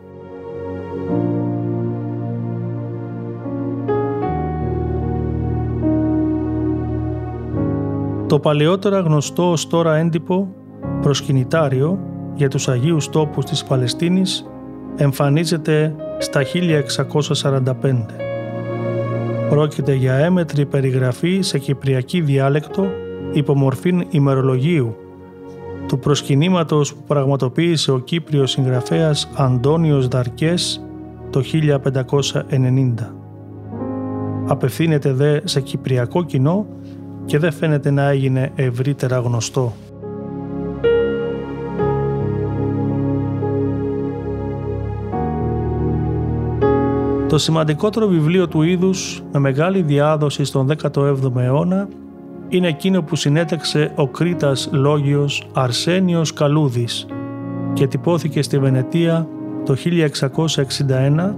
Το 8.27 8.39
παλαιότερα 8.39 8.99
γνωστό 8.99 9.51
ως 9.51 9.67
τώρα 9.67 9.95
έντυπο 9.95 10.55
προσκυνητάριο 11.01 11.99
για 12.35 12.47
τους 12.47 12.67
Αγίους 12.67 13.09
τόπους 13.09 13.45
της 13.45 13.63
Παλαιστίνης 13.63 14.45
εμφανίζεται 14.95 15.95
στα 16.17 16.41
1645. 16.43 18.05
Πρόκειται 19.49 19.93
για 19.93 20.13
έμετρη 20.13 20.65
περιγραφή 20.65 21.41
σε 21.41 21.59
κυπριακή 21.59 22.21
διάλεκτο 22.21 22.85
υπομορφήν 23.33 24.05
ημερολογίου, 24.09 24.95
του 25.87 25.99
προσκυνήματος 25.99 26.93
που 26.93 27.03
πραγματοποίησε 27.07 27.91
ο 27.91 27.99
Κύπριος 27.99 28.51
συγγραφέας 28.51 29.29
Αντώνιος 29.35 30.07
Δαρκές 30.07 30.85
το 31.29 31.41
1590. 31.41 33.15
Απευθύνεται 34.47 35.13
δε 35.13 35.39
σε 35.43 35.61
κυπριακό 35.61 36.23
κοινό 36.23 36.65
και 37.25 37.37
δεν 37.37 37.51
φαίνεται 37.51 37.91
να 37.91 38.09
έγινε 38.09 38.51
ευρύτερα 38.55 39.17
γνωστό. 39.17 39.73
Το 47.31 47.37
σημαντικότερο 47.37 48.07
βιβλίο 48.07 48.47
του 48.47 48.61
είδους 48.61 49.23
με 49.31 49.39
μεγάλη 49.39 49.81
διάδοση 49.81 50.43
στον 50.43 50.69
17ο 50.81 51.35
αιώνα 51.35 51.87
είναι 52.49 52.67
εκείνο 52.67 53.01
που 53.01 53.15
συνέταξε 53.15 53.91
ο 53.95 54.07
Κρήτας 54.07 54.69
Λόγιος 54.71 55.47
Αρσένιος 55.53 56.33
Καλούδης 56.33 57.05
και 57.73 57.87
τυπώθηκε 57.87 58.41
στη 58.41 58.59
Βενετία 58.59 59.27
το 59.65 59.75
1661, 59.75 61.33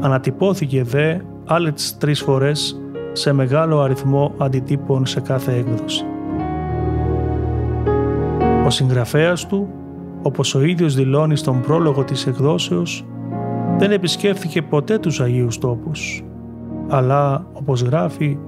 ανατυπώθηκε 0.00 0.82
δε 0.82 1.16
άλλες 1.46 1.96
τρεις 1.98 2.20
φορές 2.20 2.80
σε 3.12 3.32
μεγάλο 3.32 3.80
αριθμό 3.80 4.34
αντιτύπων 4.38 5.06
σε 5.06 5.20
κάθε 5.20 5.54
έκδοση. 5.54 6.04
Ο 8.66 8.70
συγγραφέας 8.70 9.46
του, 9.46 9.68
όπως 10.22 10.54
ο 10.54 10.62
ίδιος 10.62 10.94
δηλώνει 10.94 11.36
στον 11.36 11.60
πρόλογο 11.60 12.04
της 12.04 12.26
εκδόσεως, 12.26 13.04
δεν 13.78 13.90
επισκέφθηκε 13.90 14.62
ποτέ 14.62 14.98
τους 14.98 15.20
Αγίους 15.20 15.58
τόπους, 15.58 16.24
αλλά, 16.88 17.46
όπως 17.52 17.82
γράφει, 17.82 18.38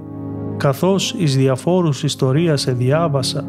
καθώς 0.57 1.13
εις 1.17 1.37
διαφόρους 1.37 2.03
ιστορίας 2.03 2.65
διάβασα 2.69 3.45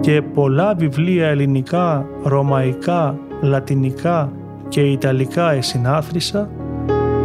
και 0.00 0.22
πολλά 0.22 0.74
βιβλία 0.74 1.28
ελληνικά, 1.28 2.06
ρωμαϊκά, 2.22 3.18
λατινικά 3.42 4.32
και 4.68 4.80
ιταλικά 4.80 5.50
εσυνάθρισα 5.50 6.50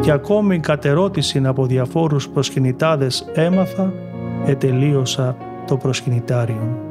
και 0.01 0.11
ακόμη 0.11 0.59
κατερώτηση 0.59 1.41
από 1.45 1.65
διαφόρους 1.65 2.29
προσκυνητάδες 2.29 3.25
έμαθα, 3.33 3.93
ετελείωσα 4.45 5.35
το 5.67 5.77
προσκυνητάριο. 5.77 6.88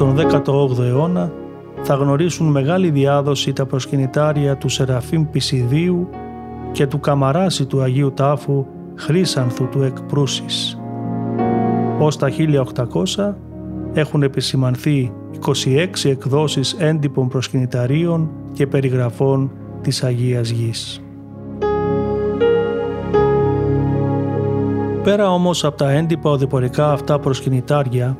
Στον 0.00 0.16
18ο 0.18 0.78
αιώνα 0.78 1.32
θα 1.82 1.94
γνωρίσουν 1.94 2.46
μεγάλη 2.46 2.90
διάδοση 2.90 3.52
τα 3.52 3.66
προσκυνητάρια 3.66 4.56
του 4.56 4.68
Σεραφείμ 4.68 5.30
Πισιδίου 5.30 6.08
και 6.72 6.86
του 6.86 7.00
Καμαράση 7.00 7.66
του 7.66 7.82
Αγίου 7.82 8.12
Τάφου 8.12 8.66
Χρύσανθου 8.94 9.68
του 9.68 9.82
Εκπρούσης. 9.82 10.78
Ως 11.98 12.16
τα 12.16 12.28
1800 13.16 13.34
έχουν 13.92 14.22
επισημανθεί 14.22 15.12
26 16.04 16.10
εκδόσεις 16.10 16.72
έντυπων 16.78 17.28
προσκυνηταρίων 17.28 18.30
και 18.52 18.66
περιγραφών 18.66 19.52
της 19.80 20.02
Αγίας 20.02 20.50
Γης. 20.50 21.02
Πέρα 25.02 25.30
όμως 25.30 25.64
από 25.64 25.76
τα 25.76 25.90
έντυπα 25.90 26.30
οδηπορικά 26.30 26.92
αυτά 26.92 27.18
προσκυνητάρια 27.18 28.16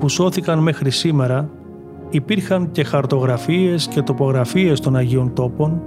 που 0.00 0.08
σώθηκαν 0.08 0.58
μέχρι 0.58 0.90
σήμερα, 0.90 1.50
υπήρχαν 2.10 2.70
και 2.70 2.84
χαρτογραφίες 2.84 3.86
και 3.86 4.02
τοπογραφίες 4.02 4.80
των 4.80 4.96
Αγίων 4.96 5.34
Τόπων 5.34 5.80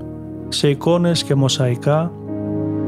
σε 0.48 0.70
εικόνες 0.70 1.24
και 1.24 1.36
μοσαϊκά, 1.36 2.12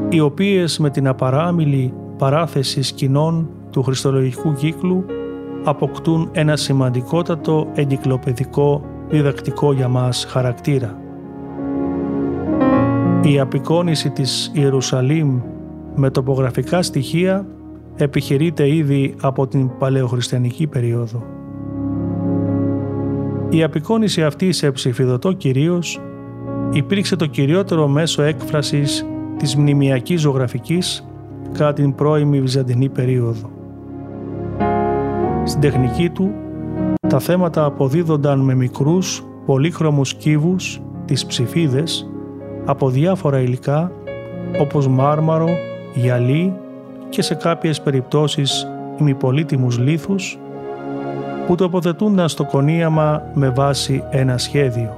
οι 0.10 0.20
οποίες 0.20 0.78
με 0.78 0.90
την 0.90 1.08
απαράμιλη 1.08 1.94
παράθεση 2.18 2.82
σκηνών 2.82 3.50
του 3.72 3.84
χριστολογικού 3.84 4.54
κύκλου 4.54 5.06
αποκτούν 5.64 6.30
ένα 6.32 6.56
σημαντικότατο 6.56 7.68
εγκυκλοπαιδικό 7.74 8.82
διδακτικό 9.10 9.74
για 9.74 9.88
μας 9.88 10.26
χαρακτήρα. 10.30 11.00
Η 13.22 13.40
απεικόνηση 13.40 14.10
της 14.10 14.52
Ιερουσαλήμ 14.54 15.42
με 15.96 16.10
τοπογραφικά 16.10 16.82
στοιχεία 16.82 17.46
επιχειρείται 17.96 18.76
ήδη 18.76 19.16
από 19.22 19.48
την 19.48 19.70
παλαιοχριστιανική 19.78 20.68
περίοδο. 20.68 21.24
Η 23.50 23.64
απεικόνηση 23.64 24.24
αυτή 24.24 24.52
σε 24.52 24.72
ψηφιδωτό 24.72 25.32
κυρίως 25.32 26.02
υπήρξε 26.72 27.16
το 27.16 27.26
κυριότερο 27.26 27.88
μέσο 27.88 28.22
έκφρασης 28.22 29.06
της 29.38 29.56
μνημιακής 29.56 30.22
ζωγραφικής 30.22 31.08
κατά 31.52 31.74
την 31.74 31.96
πρώιμη 31.96 32.42
Βυζαντινή 32.42 32.90
περίοδο. 32.90 33.50
Στην 35.44 35.62
τεχνική 35.62 36.10
του, 36.10 36.32
τα 37.08 37.20
θέματα 37.20 37.66
αποδίδονταν 37.66 38.40
με 38.40 38.56
μικρούς, 38.56 39.24
πολύχρωμους 39.46 40.14
κύβους, 40.14 40.82
τις 41.06 41.26
ψηφίδες, 41.26 42.10
από 42.66 42.90
διάφορα 42.90 43.40
υλικά 43.40 43.92
όπως 44.60 44.88
μάρμαρο, 44.88 45.48
γυαλί 45.94 46.54
και 47.16 47.22
σε 47.22 47.36
κάποιες 47.36 47.82
περιπτώσεις 47.82 48.68
ημιπολίτιμους 49.00 49.80
λίθους 49.80 50.40
που 51.48 51.56
τοποθετούνταν 51.56 52.30
στο 52.30 52.46
κονίαμα 52.46 53.24
με 53.34 53.50
βάση 53.50 54.04
ένα 54.10 54.38
σχέδιο. 54.38 54.98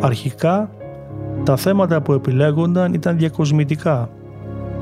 Αρχικά, 0.00 0.70
τα 1.44 1.56
θέματα 1.56 2.00
που 2.00 2.12
επιλέγονταν 2.12 2.94
ήταν 2.94 3.16
διακοσμητικά, 3.16 4.08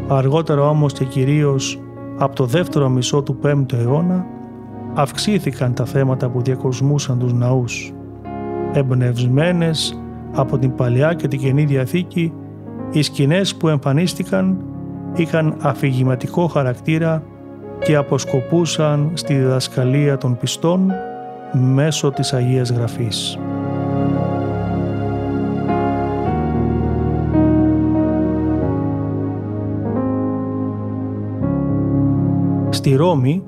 αργότερα 0.09 0.69
όμως 0.69 0.93
και 0.93 1.05
κυρίως 1.05 1.81
από 2.19 2.35
το 2.35 2.45
δεύτερο 2.45 2.89
μισό 2.89 3.23
του 3.23 3.39
5ου 3.43 3.73
αιώνα 3.73 4.27
αυξήθηκαν 4.95 5.75
τα 5.75 5.85
θέματα 5.85 6.29
που 6.29 6.43
διακοσμούσαν 6.43 7.19
τους 7.19 7.33
ναούς. 7.33 7.93
Εμπνευσμένες 8.73 10.01
από 10.33 10.59
την 10.59 10.75
Παλιά 10.75 11.15
και 11.15 11.29
την 11.29 11.39
Καινή 11.39 11.65
Διαθήκη, 11.65 12.33
οι 12.91 13.03
σκηνές 13.03 13.57
που 13.57 13.69
εμφανίστηκαν 13.69 14.65
είχαν 15.15 15.57
αφηγηματικό 15.61 16.47
χαρακτήρα 16.47 17.23
και 17.85 17.97
αποσκοπούσαν 17.97 19.11
στη 19.15 19.35
διδασκαλία 19.35 20.19
των 20.19 20.37
πιστών 20.37 20.93
μέσω 21.53 22.11
της 22.11 22.33
Αγίας 22.33 22.71
Γραφής. 22.71 23.39
Στη 32.71 32.95
Ρώμη, 32.95 33.43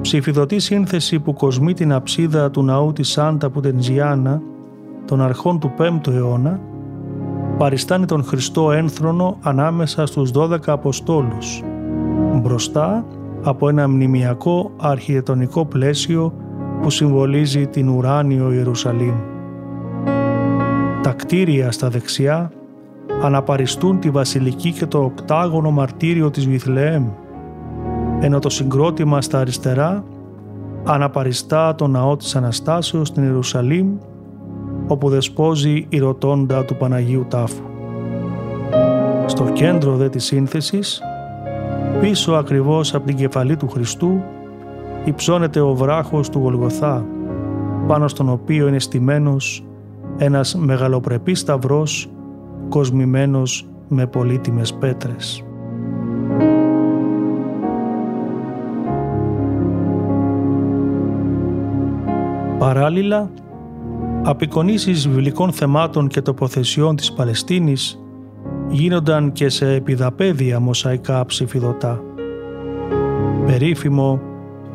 ψηφιδωτή 0.00 0.58
σύνθεση 0.58 1.20
που 1.20 1.32
κοσμεί 1.32 1.72
την 1.72 1.92
αψίδα 1.92 2.50
του 2.50 2.62
ναού 2.64 2.92
της 2.92 3.08
Σάντα 3.08 3.50
Πουτεντζιάνα 3.50 4.42
των 5.04 5.22
αρχών 5.22 5.60
του 5.60 5.72
5ου 5.78 6.12
αιώνα, 6.12 6.60
παριστάνει 7.60 8.04
τον 8.04 8.24
Χριστό 8.24 8.72
ένθρονο 8.72 9.36
ανάμεσα 9.42 10.06
στους 10.06 10.30
12 10.34 10.56
Αποστόλους, 10.66 11.62
μπροστά 12.34 13.06
από 13.42 13.68
ένα 13.68 13.88
μνημιακό 13.88 14.70
αρχιτεκτονικό 14.76 15.66
πλαίσιο 15.66 16.32
που 16.82 16.90
συμβολίζει 16.90 17.66
την 17.66 17.88
ουράνιο 17.88 18.52
Ιερουσαλήμ. 18.52 19.14
Τα 21.02 21.12
κτίρια 21.12 21.70
στα 21.70 21.88
δεξιά 21.88 22.52
αναπαριστούν 23.22 24.00
τη 24.00 24.10
βασιλική 24.10 24.72
και 24.72 24.86
το 24.86 24.98
οκτάγωνο 24.98 25.70
μαρτύριο 25.70 26.30
της 26.30 26.46
Βιθλεέμ, 26.46 27.08
ενώ 28.20 28.38
το 28.38 28.48
συγκρότημα 28.48 29.22
στα 29.22 29.38
αριστερά 29.38 30.04
αναπαριστά 30.84 31.74
το 31.74 31.86
ναό 31.86 32.16
της 32.16 32.36
Αναστάσεως 32.36 33.08
στην 33.08 33.22
Ιερουσαλήμ 33.22 33.96
όπου 34.90 35.08
δεσπόζει 35.08 35.86
η 35.88 35.98
ρωτώντα 35.98 36.64
του 36.64 36.76
Παναγίου 36.76 37.26
Τάφου. 37.28 37.62
Στο 39.26 39.44
κέντρο 39.44 39.96
δε 39.96 40.08
της 40.08 40.24
σύνθεσης, 40.24 41.02
πίσω 42.00 42.32
ακριβώς 42.32 42.94
από 42.94 43.06
την 43.06 43.16
κεφαλή 43.16 43.56
του 43.56 43.68
Χριστού, 43.68 44.22
υψώνεται 45.04 45.60
ο 45.60 45.74
βράχος 45.74 46.28
του 46.28 46.38
Γολγοθά, 46.38 47.04
πάνω 47.86 48.08
στον 48.08 48.28
οποίο 48.28 48.68
είναι 48.68 48.78
στημένος 48.78 49.64
ένας 50.18 50.54
μεγαλοπρεπής 50.54 51.38
σταυρός 51.40 52.10
κοσμημένος 52.68 53.68
με 53.88 54.06
πολύτιμες 54.06 54.74
πέτρες. 54.74 55.44
Παράλληλα, 62.58 63.30
απεικονίσεις 64.22 65.08
βιβλικών 65.08 65.52
θεμάτων 65.52 66.08
και 66.08 66.20
τοποθεσιών 66.20 66.96
της 66.96 67.12
Παλαιστίνης 67.12 68.00
γίνονταν 68.68 69.32
και 69.32 69.48
σε 69.48 69.74
επιδαπέδια 69.74 70.60
μοσαϊκά 70.60 71.26
ψηφιδωτά. 71.26 72.02
Περίφημο 73.46 74.20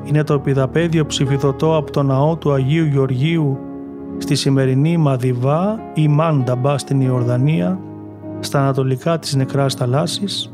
είναι 0.03 0.23
το 0.23 0.33
επιδαπέδιο 0.33 1.05
ψηφιδωτό 1.05 1.75
από 1.75 1.91
το 1.91 2.03
ναό 2.03 2.35
του 2.35 2.51
Αγίου 2.51 2.85
Γεωργίου 2.85 3.57
στη 4.17 4.35
σημερινή 4.35 4.97
Μαδιβά 4.97 5.79
ή 5.93 6.07
Μάνταμπα 6.07 6.77
στην 6.77 7.01
Ιορδανία 7.01 7.79
στα 8.39 8.59
ανατολικά 8.59 9.19
της 9.19 9.35
Νεκράς 9.35 9.73
Θαλάσσης, 9.73 10.53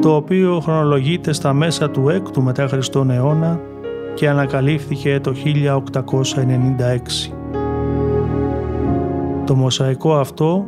το 0.00 0.14
οποίο 0.14 0.60
χρονολογείται 0.60 1.32
στα 1.32 1.52
μέσα 1.52 1.90
του 1.90 2.04
6ου 2.08 2.42
μετά 2.42 2.68
Χριστόν 2.68 3.10
αιώνα 3.10 3.60
και 4.14 4.28
ανακαλύφθηκε 4.28 5.20
το 5.22 5.34
1896. 5.34 7.39
Το 9.44 9.54
μοσαϊκό 9.54 10.14
αυτό 10.14 10.66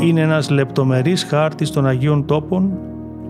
είναι 0.00 0.20
ένας 0.20 0.50
λεπτομερής 0.50 1.24
χάρτης 1.24 1.70
των 1.70 1.86
Αγίων 1.86 2.24
Τόπων 2.26 2.72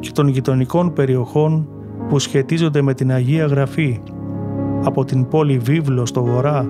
και 0.01 0.11
των 0.13 0.29
γειτονικών 0.29 0.93
περιοχών 0.93 1.69
που 2.09 2.19
σχετίζονται 2.19 2.83
με 2.83 2.95
την 2.95 3.13
Αγία 3.13 3.47
Γραφή, 3.47 4.01
από 4.85 5.05
την 5.05 5.29
πόλη 5.29 5.59
Βίβλο 5.59 6.07
στο 6.07 6.25
βορρά 6.25 6.67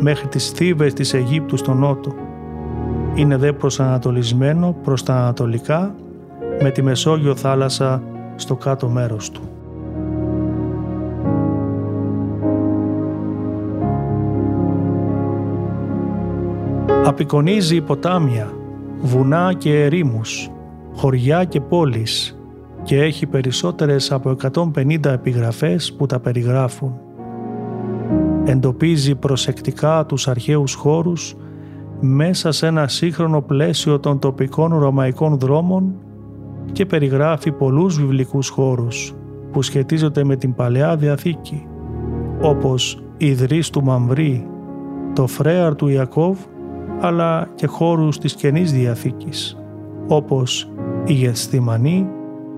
μέχρι 0.00 0.28
τις 0.28 0.50
Θήβες 0.50 0.92
της 0.92 1.14
Αιγύπτου 1.14 1.56
στο 1.56 1.74
νότο. 1.74 2.12
Είναι 3.14 3.36
δε 3.36 3.52
προσανατολισμένο 3.52 4.76
προς 4.82 5.02
τα 5.02 5.14
ανατολικά 5.14 5.94
με 6.62 6.70
τη 6.70 6.82
Μεσόγειο 6.82 7.36
θάλασσα 7.36 8.02
στο 8.36 8.56
κάτω 8.56 8.88
μέρος 8.88 9.30
του. 9.30 9.57
Απεικονίζει 17.08 17.80
ποτάμια, 17.80 18.52
βουνά 19.00 19.52
και 19.58 19.82
ερήμους, 19.84 20.50
χωριά 20.94 21.44
και 21.44 21.60
πόλεις 21.60 22.38
και 22.82 23.02
έχει 23.02 23.26
περισσότερες 23.26 24.12
από 24.12 24.30
150 24.30 25.10
επιγραφές 25.12 25.92
που 25.92 26.06
τα 26.06 26.20
περιγράφουν. 26.20 26.94
Εντοπίζει 28.44 29.14
προσεκτικά 29.14 30.06
τους 30.06 30.28
αρχαίους 30.28 30.74
χώρους 30.74 31.36
μέσα 32.00 32.52
σε 32.52 32.66
ένα 32.66 32.88
σύγχρονο 32.88 33.42
πλαίσιο 33.42 34.00
των 34.00 34.18
τοπικών 34.18 34.78
ρωμαϊκών 34.78 35.38
δρόμων 35.38 35.94
και 36.72 36.86
περιγράφει 36.86 37.52
πολλούς 37.52 37.96
βιβλικούς 38.00 38.48
χώρους 38.48 39.14
που 39.52 39.62
σχετίζονται 39.62 40.24
με 40.24 40.36
την 40.36 40.54
Παλαιά 40.54 40.96
Διαθήκη, 40.96 41.66
όπως 42.40 43.02
η 43.16 43.32
Δρύς 43.32 43.70
του 43.70 43.84
Μαμβρή, 43.84 44.48
το 45.14 45.26
Φρέαρ 45.26 45.74
του 45.74 45.88
Ιακώβ, 45.88 46.38
αλλά 47.00 47.48
και 47.54 47.66
χώρους 47.66 48.18
της 48.18 48.34
Καινής 48.34 48.72
Διαθήκης, 48.72 49.56
όπως 50.08 50.70
η 51.04 51.12
Γεθστημανή 51.12 52.06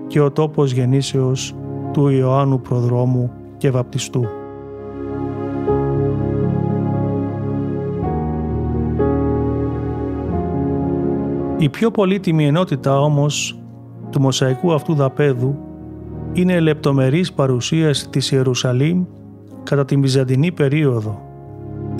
και 0.07 0.19
ο 0.19 0.31
τόπος 0.31 0.71
γεννήσεως 0.71 1.55
του 1.93 2.07
Ιωάννου 2.07 2.61
Προδρόμου 2.61 3.31
και 3.57 3.71
Βαπτιστού. 3.71 4.25
Η 11.57 11.69
πιο 11.69 11.91
πολύτιμη 11.91 12.45
ενότητα 12.45 12.99
όμως 12.99 13.59
του 14.09 14.21
μοσαϊκού 14.21 14.73
αυτού 14.73 14.93
δαπέδου 14.93 15.55
είναι 16.33 16.59
λεπτομερής 16.59 17.33
παρουσίαση 17.33 18.09
της 18.09 18.31
Ιερουσαλήμ 18.31 19.03
κατά 19.63 19.85
την 19.85 20.01
Βυζαντινή 20.01 20.51
περίοδο, 20.51 21.21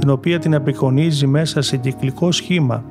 την 0.02 0.10
οποία 0.10 0.40
την 0.40 0.56
απεικονίζει 0.56 1.28
μέσα 1.28 1.62
σε 1.62 1.78
κυκλικό 1.78 2.32
σχήμα, 2.32 2.84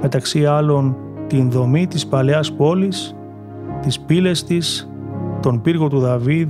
μεταξύ 0.00 0.46
άλλων 0.46 0.96
την 1.26 1.50
δομή 1.50 1.86
της 1.86 2.06
παλαιάς 2.06 2.52
πόλης, 2.52 3.16
τις 3.82 4.00
πύλες 4.00 4.44
της, 4.44 4.90
τον 5.42 5.60
πύργο 5.60 5.88
του 5.88 5.98
Δαβίδ, 5.98 6.48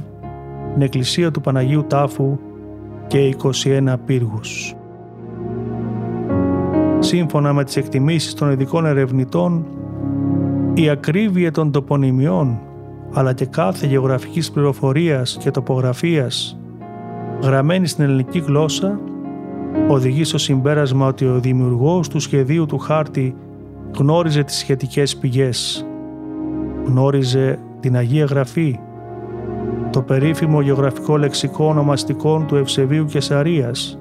την 0.73 0.83
εκκλησία 0.83 1.31
του 1.31 1.41
Παναγίου 1.41 1.85
Τάφου 1.87 2.39
και 3.07 3.19
21 3.19 3.97
πύργους. 4.05 4.75
Σύμφωνα 6.99 7.53
με 7.53 7.65
τις 7.65 7.77
εκτιμήσεις 7.77 8.35
των 8.35 8.51
ειδικών 8.51 8.87
ερευνητών, 8.87 9.67
η 10.75 10.89
ακρίβεια 10.89 11.51
των 11.51 11.71
τοπονημιών 11.71 12.61
αλλά 13.13 13.33
και 13.33 13.47
κάθε 13.47 13.87
γεωγραφικής 13.87 14.51
πληροφορίας 14.51 15.37
και 15.41 15.51
τοπογραφίας 15.51 16.59
γραμμένη 17.43 17.87
στην 17.87 18.05
ελληνική 18.05 18.39
γλώσσα 18.39 19.01
οδηγεί 19.89 20.25
στο 20.25 20.39
συμπέρασμα 20.39 21.07
ότι 21.07 21.27
ο 21.27 21.41
δημιουργός 21.41 22.09
του 22.09 22.21
σχεδίου 22.21 22.67
του 22.67 22.79
χάρτη 22.79 23.35
γνώριζε 23.99 24.43
τις 24.43 24.57
σχετικές 24.57 25.17
πηγές. 25.17 25.87
Γνώριζε 26.87 27.59
την 27.81 27.97
Αγία 27.97 28.25
Γραφή, 28.25 28.79
το 29.91 30.03
περίφημο 30.03 30.61
γεωγραφικό 30.61 31.17
λεξικό 31.17 31.65
ονομαστικών 31.65 32.47
του 32.47 32.57
Ευσεβίου 32.57 33.05
Κεσαρίας, 33.05 33.99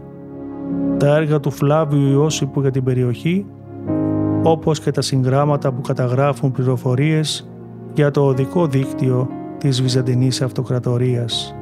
τα 0.97 1.15
έργα 1.15 1.39
του 1.39 1.51
Φλάβιου 1.51 2.11
Ιώσιπου 2.11 2.61
για 2.61 2.71
την 2.71 2.83
περιοχή 2.83 3.45
όπως 4.43 4.79
και 4.79 4.91
τα 4.91 5.01
συγγράμματα 5.01 5.71
που 5.71 5.81
καταγράφουν 5.81 6.51
πληροφορίες 6.51 7.49
για 7.93 8.11
το 8.11 8.25
οδικό 8.25 8.67
δίκτυο 8.67 9.27
της 9.57 9.81
Βυζαντινής 9.81 10.41
Αυτοκρατορίας. 10.41 11.55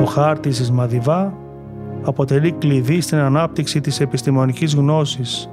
Ο 0.00 0.04
χάρτης 0.04 0.56
της 0.56 0.70
Μαδιβά 0.70 1.34
αποτελεί 2.04 2.52
κλειδί 2.52 3.00
στην 3.00 3.18
ανάπτυξη 3.18 3.80
της 3.80 4.00
επιστημονικής 4.00 4.74
γνώσης 4.74 5.50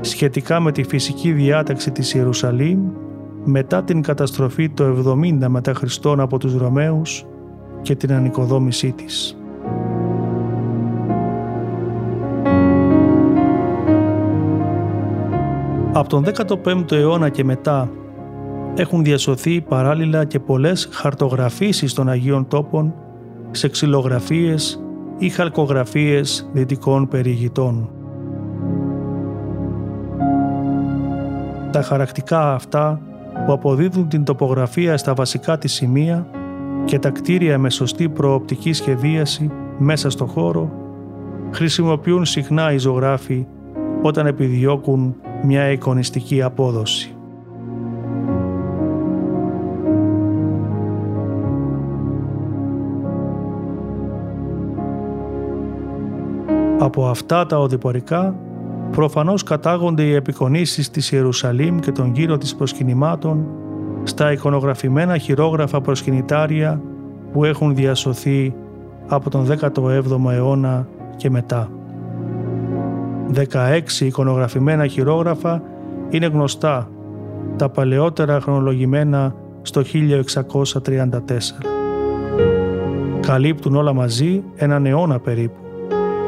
σχετικά 0.00 0.60
με 0.60 0.72
τη 0.72 0.82
φυσική 0.82 1.32
διάταξη 1.32 1.90
της 1.90 2.14
Ιερουσαλήμ 2.14 2.80
μετά 3.44 3.82
την 3.84 4.02
καταστροφή 4.02 4.68
το 4.68 5.14
70 5.42 5.46
μετά 5.48 5.74
Χριστόν 5.74 6.20
από 6.20 6.38
τους 6.38 6.54
Ρωμαίους 6.54 7.24
και 7.82 7.94
την 7.94 8.12
ανοικοδόμησή 8.12 8.92
της. 8.92 9.36
Από 15.92 16.08
τον 16.08 16.24
15ο 16.24 16.92
αιώνα 16.92 17.28
και 17.28 17.44
μετά 17.44 17.90
έχουν 18.76 19.04
διασωθεί 19.04 19.60
παράλληλα 19.60 20.24
και 20.24 20.38
πολλές 20.38 20.88
χαρτογραφήσεις 20.92 21.92
των 21.94 22.08
Αγίων 22.08 22.48
Τόπων 22.48 22.94
σε 23.50 23.68
ξυλογραφίες 23.68 24.85
ή 25.18 25.28
χαλκογραφίες 25.28 26.50
δυτικών 26.52 27.08
περιηγητών. 27.08 27.90
Τα 31.72 31.82
χαρακτικά 31.82 32.54
αυτά 32.54 33.00
που 33.46 33.52
αποδίδουν 33.52 34.08
την 34.08 34.24
τοπογραφία 34.24 34.96
στα 34.96 35.14
βασικά 35.14 35.58
της 35.58 35.72
σημεία 35.72 36.26
και 36.84 36.98
τα 36.98 37.10
κτίρια 37.10 37.58
με 37.58 37.70
σωστή 37.70 38.08
προοπτική 38.08 38.72
σχεδίαση 38.72 39.50
μέσα 39.78 40.10
στο 40.10 40.26
χώρο 40.26 40.70
χρησιμοποιούν 41.50 42.24
συχνά 42.24 42.72
οι 42.72 42.78
ζωγράφοι 42.78 43.46
όταν 44.02 44.26
επιδιώκουν 44.26 45.16
μια 45.42 45.70
εικονιστική 45.70 46.42
απόδοση. 46.42 47.15
Από 56.96 57.08
αυτά 57.08 57.46
τα 57.46 57.58
οδηπορικά 57.58 58.34
προφανώς 58.90 59.42
κατάγονται 59.42 60.02
οι 60.02 60.14
επικονίσεις 60.14 60.90
της 60.90 61.12
Ιερουσαλήμ 61.12 61.78
και 61.78 61.92
των 61.92 62.12
γύρω 62.14 62.38
της 62.38 62.54
προσκυνημάτων 62.54 63.46
στα 64.02 64.32
εικονογραφημένα 64.32 65.18
χειρόγραφα 65.18 65.80
προσκυνητάρια 65.80 66.80
που 67.32 67.44
έχουν 67.44 67.74
διασωθεί 67.74 68.54
από 69.08 69.30
τον 69.30 69.46
17ο 69.60 70.30
αιώνα 70.30 70.88
και 71.16 71.30
μετά. 71.30 71.70
16 73.34 74.00
εικονογραφημένα 74.00 74.86
χειρόγραφα 74.86 75.62
είναι 76.10 76.26
γνωστά, 76.26 76.90
τα 77.56 77.68
παλαιότερα 77.68 78.40
χρονολογημένα 78.40 79.34
στο 79.62 79.82
1634. 79.82 81.10
Καλύπτουν 83.20 83.76
όλα 83.76 83.92
μαζί 83.92 84.42
έναν 84.56 84.86
αιώνα 84.86 85.18
περίπου, 85.18 85.65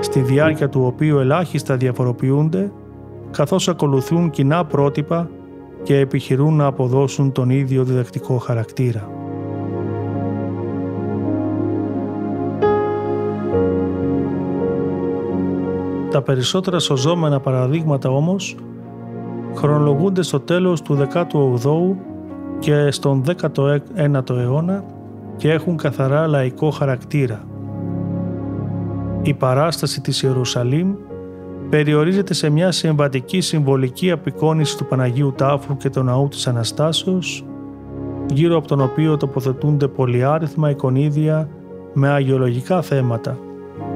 στη 0.09 0.21
διάρκεια 0.21 0.69
του 0.69 0.83
οποίου 0.85 1.19
ελάχιστα 1.19 1.77
διαφοροποιούνται, 1.77 2.73
καθώς 3.31 3.69
ακολουθούν 3.69 4.31
κοινά 4.31 4.65
πρότυπα 4.65 5.31
και 5.83 5.99
επιχειρούν 5.99 6.57
να 6.57 6.67
αποδώσουν 6.67 7.33
τον 7.33 7.51
ίδιο 7.51 7.85
διδακτικό 7.85 8.37
χαρακτήρα. 8.37 9.09
Τα 16.11 16.23
περισσότερα 16.23 16.79
σωζόμενα 16.79 17.41
παραδείγματα 17.41 18.11
όμως 18.11 18.57
χρονολογούνται 19.55 20.23
στο 20.23 20.41
τέλος 20.41 20.83
του 20.83 21.09
18ου 21.13 21.97
και 22.59 22.91
στον 22.91 23.25
19ο 23.27 24.37
αιώνα 24.37 24.85
και 25.37 25.53
έχουν 25.53 25.77
καθαρά 25.77 26.27
λαϊκό 26.27 26.71
χαρακτήρα. 26.71 27.45
Η 29.23 29.35
παράσταση 29.35 30.01
της 30.01 30.23
Ιερουσαλήμ 30.23 30.95
περιορίζεται 31.71 32.35
σε 32.35 32.51
μια 32.51 32.73
συμβατική 32.73 33.41
συμβολική 33.41 34.11
απεικόνηση 34.11 34.77
του 34.77 34.87
Παναγίου 34.87 35.33
Τάφου 35.37 35.77
και 35.77 35.91
του 35.91 36.03
Ναού 36.03 36.29
της 36.29 36.47
Αναστάσεως, 36.47 37.45
γύρω 38.27 38.57
από 38.57 38.67
τον 38.67 38.81
οποίο 38.81 39.17
τοποθετούνται 39.17 39.89
πολυάριθμα 39.89 40.71
εικονίδια 40.71 41.49
με 41.93 42.09
αγιολογικά 42.09 42.83
θέματα 42.83 43.39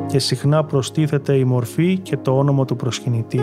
και 0.06 0.18
συχνά 0.18 0.64
προστίθεται 0.64 1.36
η 1.36 1.44
μορφή 1.44 1.98
και 1.98 2.16
το 2.16 2.38
όνομα 2.38 2.64
του 2.64 2.76
προσκυνητή. 2.76 3.40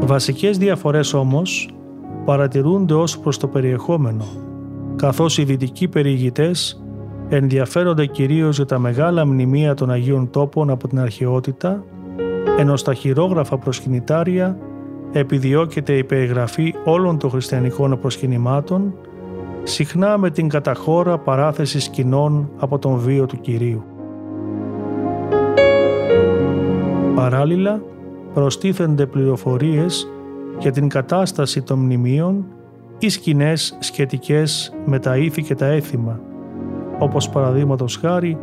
Βασικές 0.00 0.58
διαφορές 0.58 1.14
όμως 1.14 1.70
παρατηρούνται 2.26 2.94
ως 2.94 3.18
προς 3.18 3.38
το 3.38 3.46
περιεχόμενο, 3.46 4.24
καθώς 4.96 5.38
οι 5.38 5.44
δυτικοί 5.44 5.88
περιηγητές 5.88 6.82
ενδιαφέρονται 7.28 8.06
κυρίως 8.06 8.56
για 8.56 8.64
τα 8.64 8.78
μεγάλα 8.78 9.26
μνημεία 9.26 9.74
των 9.74 9.90
Αγίων 9.90 10.30
Τόπων 10.30 10.70
από 10.70 10.88
την 10.88 11.00
αρχαιότητα, 11.00 11.84
ενώ 12.58 12.76
στα 12.76 12.94
χειρόγραφα 12.94 13.58
προσκυνητάρια 13.58 14.58
επιδιώκεται 15.12 15.96
η 15.96 16.04
περιγραφή 16.04 16.74
όλων 16.84 17.18
των 17.18 17.30
χριστιανικών 17.30 17.98
προσκυνημάτων, 18.00 18.94
συχνά 19.62 20.18
με 20.18 20.30
την 20.30 20.48
καταχώρα 20.48 21.18
παράθεσης 21.18 21.84
σκηνών 21.84 22.50
από 22.58 22.78
τον 22.78 22.98
βίο 22.98 23.26
του 23.26 23.40
Κυρίου. 23.40 23.84
Παράλληλα, 27.14 27.82
προστίθενται 28.34 29.06
πληροφορίες 29.06 30.08
για 30.58 30.70
την 30.70 30.88
κατάσταση 30.88 31.62
των 31.62 31.78
μνημείων 31.78 32.44
ή 32.98 33.08
σκηνές 33.08 33.76
σχετικές 33.80 34.74
με 34.84 34.98
τα 34.98 35.16
ήθη 35.16 35.42
και 35.42 35.54
τα 35.54 35.66
έθιμα, 35.66 36.20
όπως 36.98 37.28
παραδείγματος 37.28 37.96
χάρη 37.96 38.38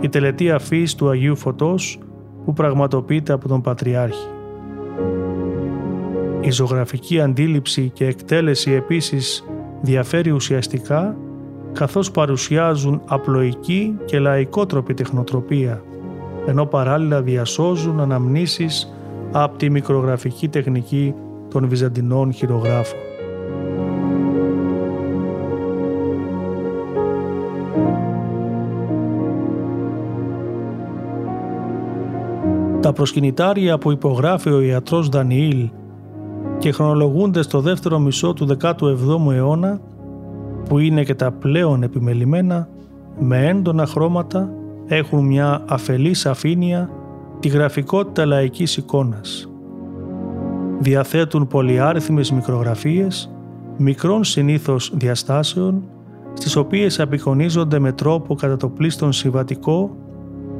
η 0.00 0.08
τελετή 0.08 0.50
αφής 0.50 0.94
του 0.94 1.08
Αγίου 1.08 1.36
Φωτός 1.36 1.98
που 2.44 2.52
πραγματοποιείται 2.52 3.32
από 3.32 3.48
τον 3.48 3.60
Πατριάρχη. 3.60 4.28
Η 6.40 6.50
ζωγραφική 6.50 7.20
αντίληψη 7.20 7.90
και 7.94 8.06
εκτέλεση 8.06 8.70
επίσης 8.70 9.44
διαφέρει 9.80 10.30
ουσιαστικά 10.30 11.16
καθώς 11.72 12.10
παρουσιάζουν 12.10 13.02
απλοϊκή 13.06 13.96
και 14.04 14.18
λαϊκότροπη 14.18 14.94
τεχνοτροπία, 14.94 15.82
ενώ 16.46 16.66
παράλληλα 16.66 17.22
διασώζουν 17.22 18.00
αναμνήσεις 18.00 18.94
από 19.32 19.58
τη 19.58 19.70
μικρογραφική 19.70 20.48
τεχνική 20.48 21.14
των 21.52 21.68
Βυζαντινών 21.68 22.32
χειρογράφων. 22.32 22.98
Τα 32.80 32.92
προσκυνητάρια 32.92 33.78
που 33.78 33.90
υπογράφει 33.90 34.50
ο 34.50 34.60
ιατρός 34.60 35.08
Δανιήλ 35.08 35.68
και 36.58 36.72
χρονολογούνται 36.72 37.42
στο 37.42 37.60
δεύτερο 37.60 37.98
μισό 37.98 38.32
του 38.32 38.56
17ου 38.60 39.32
αιώνα 39.32 39.80
που 40.68 40.78
είναι 40.78 41.04
και 41.04 41.14
τα 41.14 41.32
πλέον 41.32 41.82
επιμελημένα 41.82 42.68
με 43.18 43.48
έντονα 43.48 43.86
χρώματα 43.86 44.50
έχουν 44.86 45.24
μια 45.24 45.64
αφελής 45.68 46.20
σαφήνεια 46.20 46.90
τη 47.40 47.48
γραφικότητα 47.48 48.26
λαϊκής 48.26 48.76
εικόνας. 48.76 49.51
Διαθέτουν 50.82 51.46
πολυάριθμες 51.46 52.30
μικρογραφίες, 52.30 53.30
μικρών 53.76 54.24
συνήθως 54.24 54.92
διαστάσεων, 54.94 55.82
στις 56.32 56.56
οποίες 56.56 57.00
απεικονίζονται 57.00 57.78
με 57.78 57.92
τρόπο 57.92 58.34
κατά 58.34 58.56
το 58.56 58.68
πλήστον 58.68 59.12
συμβατικό, 59.12 59.96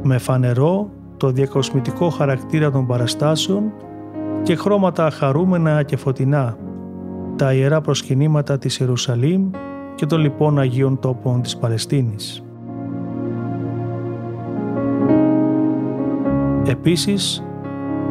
με 0.03 0.18
φανερό 0.18 0.91
το 1.16 1.31
διακοσμητικό 1.31 2.09
χαρακτήρα 2.09 2.70
των 2.70 2.87
παραστάσεων 2.87 3.73
και 4.43 4.57
χρώματα 4.57 5.11
χαρούμενα 5.11 5.83
και 5.83 5.97
φωτεινά, 5.97 6.57
τα 7.37 7.55
ιερά 7.55 7.81
προσκυνήματα 7.81 8.59
της 8.59 8.79
Ιερουσαλήμ 8.79 9.51
και 9.95 10.07
των 10.07 10.20
λοιπόν 10.20 10.59
Αγίων 10.59 10.99
τόπων 10.99 11.43
της 11.43 11.57
Παλαιστίνης. 11.57 12.45
Επίσης, 16.66 17.43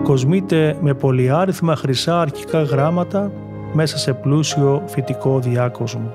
κοσμείται 0.04 0.78
με 0.82 0.93
πολυάριθμα 0.93 1.76
χρυσά 1.76 2.22
αρχικά 2.22 2.62
γράμματα 2.62 3.32
μέσα 3.74 3.97
σε 3.97 4.14
πλούσιο 4.14 4.84
φυτικό 4.86 5.39
διάκοσμο. 5.39 6.14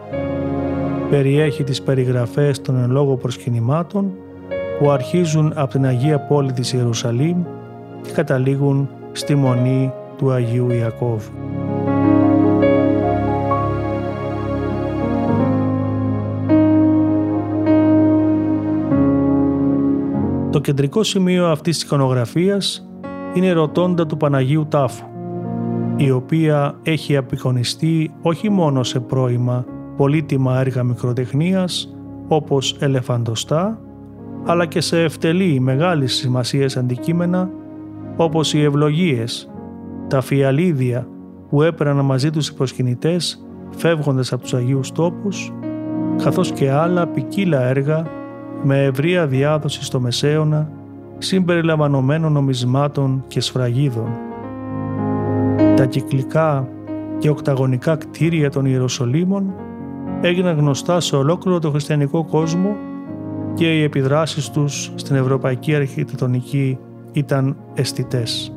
Περιέχει 1.10 1.64
τις 1.64 1.82
περιγραφές 1.82 2.60
των 2.60 2.76
εν 2.76 2.90
λόγω 2.90 3.16
προσκυνημάτων 3.16 4.12
που 4.78 4.90
αρχίζουν 4.90 5.52
από 5.54 5.70
την 5.70 5.86
Αγία 5.86 6.18
Πόλη 6.20 6.52
της 6.52 6.72
Ιερουσαλήμ 6.72 7.42
και 8.02 8.10
καταλήγουν 8.12 8.88
στη 9.12 9.34
Μονή 9.34 9.92
του 10.18 10.30
Αγίου 10.30 10.70
Ιακώβ. 10.70 11.24
Το 20.50 20.62
κεντρικό 20.62 21.02
σημείο 21.02 21.46
αυτής 21.46 21.74
της 21.74 21.84
εικονογραφίας 21.84 22.88
είναι 23.36 23.46
η 23.46 23.52
ρωτώντα 23.52 24.06
του 24.06 24.16
Παναγίου 24.16 24.66
Τάφου, 24.68 25.04
η 25.96 26.10
οποία 26.10 26.74
έχει 26.82 27.16
απεικονιστεί 27.16 28.14
όχι 28.22 28.50
μόνο 28.50 28.82
σε 28.82 29.00
πρώιμα 29.00 29.64
πολύτιμα 29.96 30.60
έργα 30.60 30.82
μικροτεχνίας 30.82 31.96
όπως 32.28 32.76
ελεφαντοστά, 32.80 33.80
αλλά 34.44 34.66
και 34.66 34.80
σε 34.80 35.02
ευτελή 35.02 35.60
μεγάλης 35.60 36.14
σημασίας 36.14 36.76
αντικείμενα 36.76 37.50
όπως 38.16 38.54
οι 38.54 38.62
ευλογίες, 38.62 39.50
τα 40.08 40.20
φιαλίδια 40.20 41.08
που 41.48 41.62
έπαιρναν 41.62 42.04
μαζί 42.04 42.30
τους 42.30 42.48
οι 42.48 42.54
προσκυνητές 42.54 43.46
φεύγοντας 43.70 44.32
από 44.32 44.42
τους 44.42 44.54
Αγίους 44.54 44.92
Τόπους, 44.92 45.52
καθώς 46.22 46.52
και 46.52 46.70
άλλα 46.70 47.06
ποικίλα 47.06 47.62
έργα 47.62 48.06
με 48.62 48.84
ευρεία 48.84 49.26
διάδοση 49.26 49.84
στο 49.84 50.00
Μεσαίωνα 50.00 50.70
συμπεριλαμβανομένων 51.18 52.32
νομισμάτων 52.32 53.24
και 53.28 53.40
σφραγίδων. 53.40 54.08
Τα 55.76 55.84
κυκλικά 55.84 56.68
και 57.18 57.28
οκταγωνικά 57.28 57.96
κτίρια 57.96 58.50
των 58.50 58.64
Ιεροσολύμων 58.66 59.54
έγιναν 60.20 60.56
γνωστά 60.56 61.00
σε 61.00 61.16
ολόκληρο 61.16 61.58
το 61.58 61.70
χριστιανικό 61.70 62.24
κόσμο 62.24 62.76
και 63.54 63.78
οι 63.78 63.82
επιδράσεις 63.82 64.50
τους 64.50 64.92
στην 64.94 65.16
ευρωπαϊκή 65.16 65.74
αρχιτεκτονική 65.74 66.78
ήταν 67.12 67.56
αισθητές. 67.74 68.52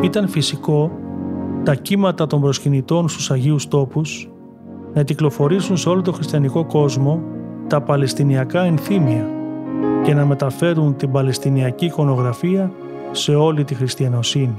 Ήταν 0.00 0.28
φυσικό 0.28 0.90
τα 1.64 1.74
κύματα 1.74 2.26
των 2.26 2.40
προσκυνητών 2.40 3.08
στους 3.08 3.30
Αγίους 3.30 3.68
τόπους 3.68 4.30
να 4.94 5.02
κυκλοφορήσουν 5.02 5.76
σε 5.76 5.88
όλο 5.88 6.02
το 6.02 6.12
χριστιανικό 6.12 6.64
κόσμο 6.64 7.22
τα 7.66 7.80
παλαιστινιακά 7.80 8.62
ενθύμια 8.62 9.28
και 10.04 10.14
να 10.14 10.26
μεταφέρουν 10.26 10.96
την 10.96 11.10
παλαιστινιακή 11.10 11.84
εικονογραφία 11.84 12.72
σε 13.10 13.34
όλη 13.34 13.64
τη 13.64 13.74
χριστιανοσύνη. 13.74 14.56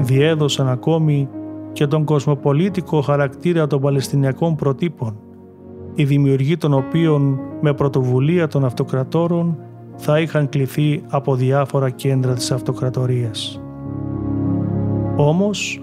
Διέδωσαν 0.00 0.68
ακόμη 0.68 1.28
και 1.72 1.86
τον 1.86 2.04
κοσμοπολίτικο 2.04 3.00
χαρακτήρα 3.00 3.66
των 3.66 3.80
Παλαιστινιακών 3.80 4.56
προτύπων, 4.56 5.16
οι 5.94 6.04
δημιουργοί 6.04 6.56
των 6.56 6.72
οποίων 6.72 7.40
με 7.60 7.74
πρωτοβουλία 7.74 8.48
των 8.48 8.64
αυτοκρατόρων 8.64 9.58
θα 9.96 10.20
είχαν 10.20 10.48
κληθεί 10.48 11.02
από 11.08 11.34
διάφορα 11.34 11.90
κέντρα 11.90 12.34
της 12.34 12.52
αυτοκρατορίας. 12.52 13.63
Όμως, 15.16 15.82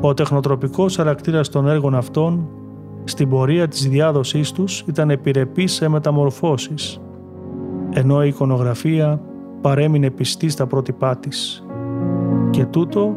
ο 0.00 0.14
τεχνοτροπικός 0.14 0.96
χαρακτήρας 0.96 1.48
των 1.48 1.68
έργων 1.68 1.94
αυτών 1.94 2.48
στην 3.04 3.28
πορεία 3.28 3.68
της 3.68 3.88
διάδοσής 3.88 4.52
τους 4.52 4.84
ήταν 4.86 5.10
επιρρεπής 5.10 5.72
σε 5.72 5.88
μεταμορφώσεις, 5.88 7.00
ενώ 7.90 8.24
η 8.24 8.28
εικονογραφία 8.28 9.20
παρέμεινε 9.60 10.10
πιστή 10.10 10.48
στα 10.48 10.66
πρότυπά 10.66 11.16
της. 11.16 11.64
Και 12.50 12.64
τούτο 12.64 13.16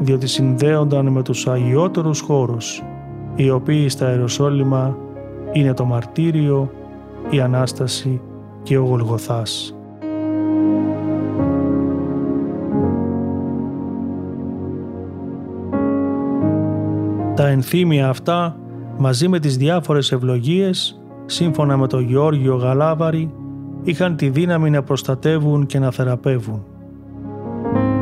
διότι 0.00 0.26
συνδέονταν 0.26 1.08
με 1.08 1.22
τους 1.22 1.46
αγιότερους 1.46 2.20
χώρους, 2.20 2.82
οι 3.34 3.50
οποίοι 3.50 3.88
στα 3.88 4.10
Ιεροσόλυμα 4.10 4.96
είναι 5.52 5.74
το 5.74 5.84
μαρτύριο, 5.84 6.70
η 7.30 7.40
Ανάσταση 7.40 8.20
και 8.62 8.78
ο 8.78 8.84
Γολγοθάς. 8.84 9.79
Τα 17.40 17.48
ενθύμια 17.48 18.08
αυτά 18.08 18.56
μαζί 18.98 19.28
με 19.28 19.38
τις 19.38 19.56
διάφορες 19.56 20.12
ευλογίες 20.12 21.00
σύμφωνα 21.26 21.76
με 21.76 21.86
τον 21.86 22.04
Γεώργιο 22.04 22.56
Γαλάβαρη 22.56 23.34
είχαν 23.82 24.16
τη 24.16 24.28
δύναμη 24.28 24.70
να 24.70 24.82
προστατεύουν 24.82 25.66
και 25.66 25.78
να 25.78 25.90
θεραπεύουν. 25.90 26.64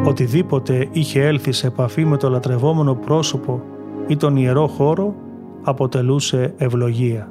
Οτιδήποτε 0.05 0.89
είχε 0.93 1.26
έλθει 1.26 1.53
σε 1.53 1.66
επαφή 1.66 2.05
με 2.05 2.16
το 2.16 2.28
λατρευόμενο 2.30 2.95
πρόσωπο 2.95 3.62
ή 4.07 4.16
τον 4.16 4.36
ιερό 4.36 4.66
χώρο 4.66 5.14
αποτελούσε 5.62 6.55
ευλογία. 6.57 7.28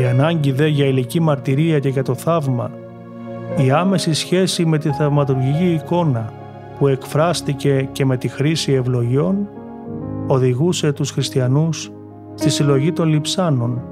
Η 0.00 0.04
ανάγκη 0.04 0.52
δε 0.52 0.66
για 0.66 0.86
ηλική 0.86 1.20
μαρτυρία 1.20 1.78
και 1.78 1.88
για 1.88 2.02
το 2.02 2.14
θαύμα, 2.14 2.70
η 3.56 3.70
άμεση 3.70 4.12
σχέση 4.12 4.64
με 4.64 4.78
τη 4.78 4.90
θαυματουργική 4.90 5.72
εικόνα 5.72 6.32
που 6.78 6.86
εκφράστηκε 6.86 7.88
και 7.92 8.04
με 8.04 8.16
τη 8.16 8.28
χρήση 8.28 8.72
ευλογιών, 8.72 9.48
οδηγούσε 10.30 10.92
τους 10.92 11.10
χριστιανούς 11.10 11.92
στη 12.34 12.50
συλλογή 12.50 12.92
των 12.92 13.08
λιψάνων, 13.08 13.82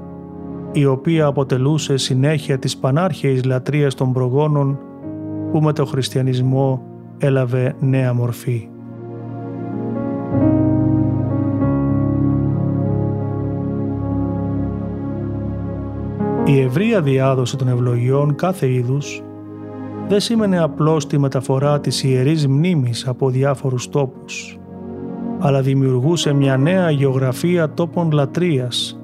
η 0.71 0.85
οποία 0.85 1.25
αποτελούσε 1.25 1.97
συνέχεια 1.97 2.59
της 2.59 2.77
πανάρχαιης 2.77 3.43
λατρείας 3.43 3.95
των 3.95 4.13
προγόνων 4.13 4.79
που 5.51 5.59
με 5.61 5.73
το 5.73 5.85
χριστιανισμό 5.85 6.81
έλαβε 7.17 7.75
νέα 7.79 8.13
μορφή. 8.13 8.69
Η 16.45 16.59
ευρεία 16.59 17.01
διάδοση 17.01 17.57
των 17.57 17.67
ευλογιών 17.67 18.35
κάθε 18.35 18.71
είδους 18.71 19.23
δεν 20.07 20.19
σήμαινε 20.19 20.59
απλώς 20.59 21.07
τη 21.07 21.17
μεταφορά 21.17 21.79
της 21.79 22.03
ιερής 22.03 22.47
μνήμης 22.47 23.07
από 23.07 23.29
διάφορους 23.29 23.89
τόπους, 23.89 24.59
αλλά 25.39 25.61
δημιουργούσε 25.61 26.33
μια 26.33 26.57
νέα 26.57 26.91
γεωγραφία 26.91 27.69
τόπων 27.69 28.11
λατρείας, 28.11 28.99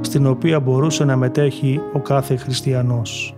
στην 0.00 0.26
οποία 0.26 0.60
μπορούσε 0.60 1.04
να 1.04 1.16
μετέχει 1.16 1.80
ο 1.92 1.98
κάθε 1.98 2.36
χριστιανός. 2.36 3.34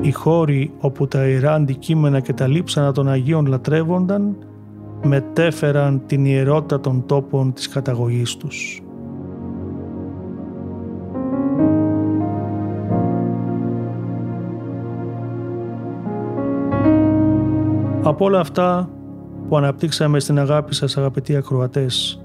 Οι 0.00 0.10
χώροι 0.10 0.72
όπου 0.80 1.08
τα 1.08 1.26
ιερά 1.26 1.54
αντικείμενα 1.54 2.20
και 2.20 2.32
τα 2.32 2.46
λείψανα 2.46 2.92
των 2.92 3.08
Αγίων 3.08 3.46
λατρεύονταν, 3.46 4.36
μετέφεραν 5.02 6.02
την 6.06 6.24
ιερότητα 6.24 6.80
των 6.80 7.06
τόπων 7.06 7.52
της 7.52 7.68
καταγωγής 7.68 8.36
τους. 8.36 8.80
Από 18.02 18.24
όλα 18.24 18.40
αυτά 18.40 18.88
που 19.48 19.56
αναπτύξαμε 19.56 20.20
στην 20.20 20.38
αγάπη 20.38 20.74
σας 20.74 20.96
αγαπητοί 20.96 21.36
ακροατές, 21.36 22.24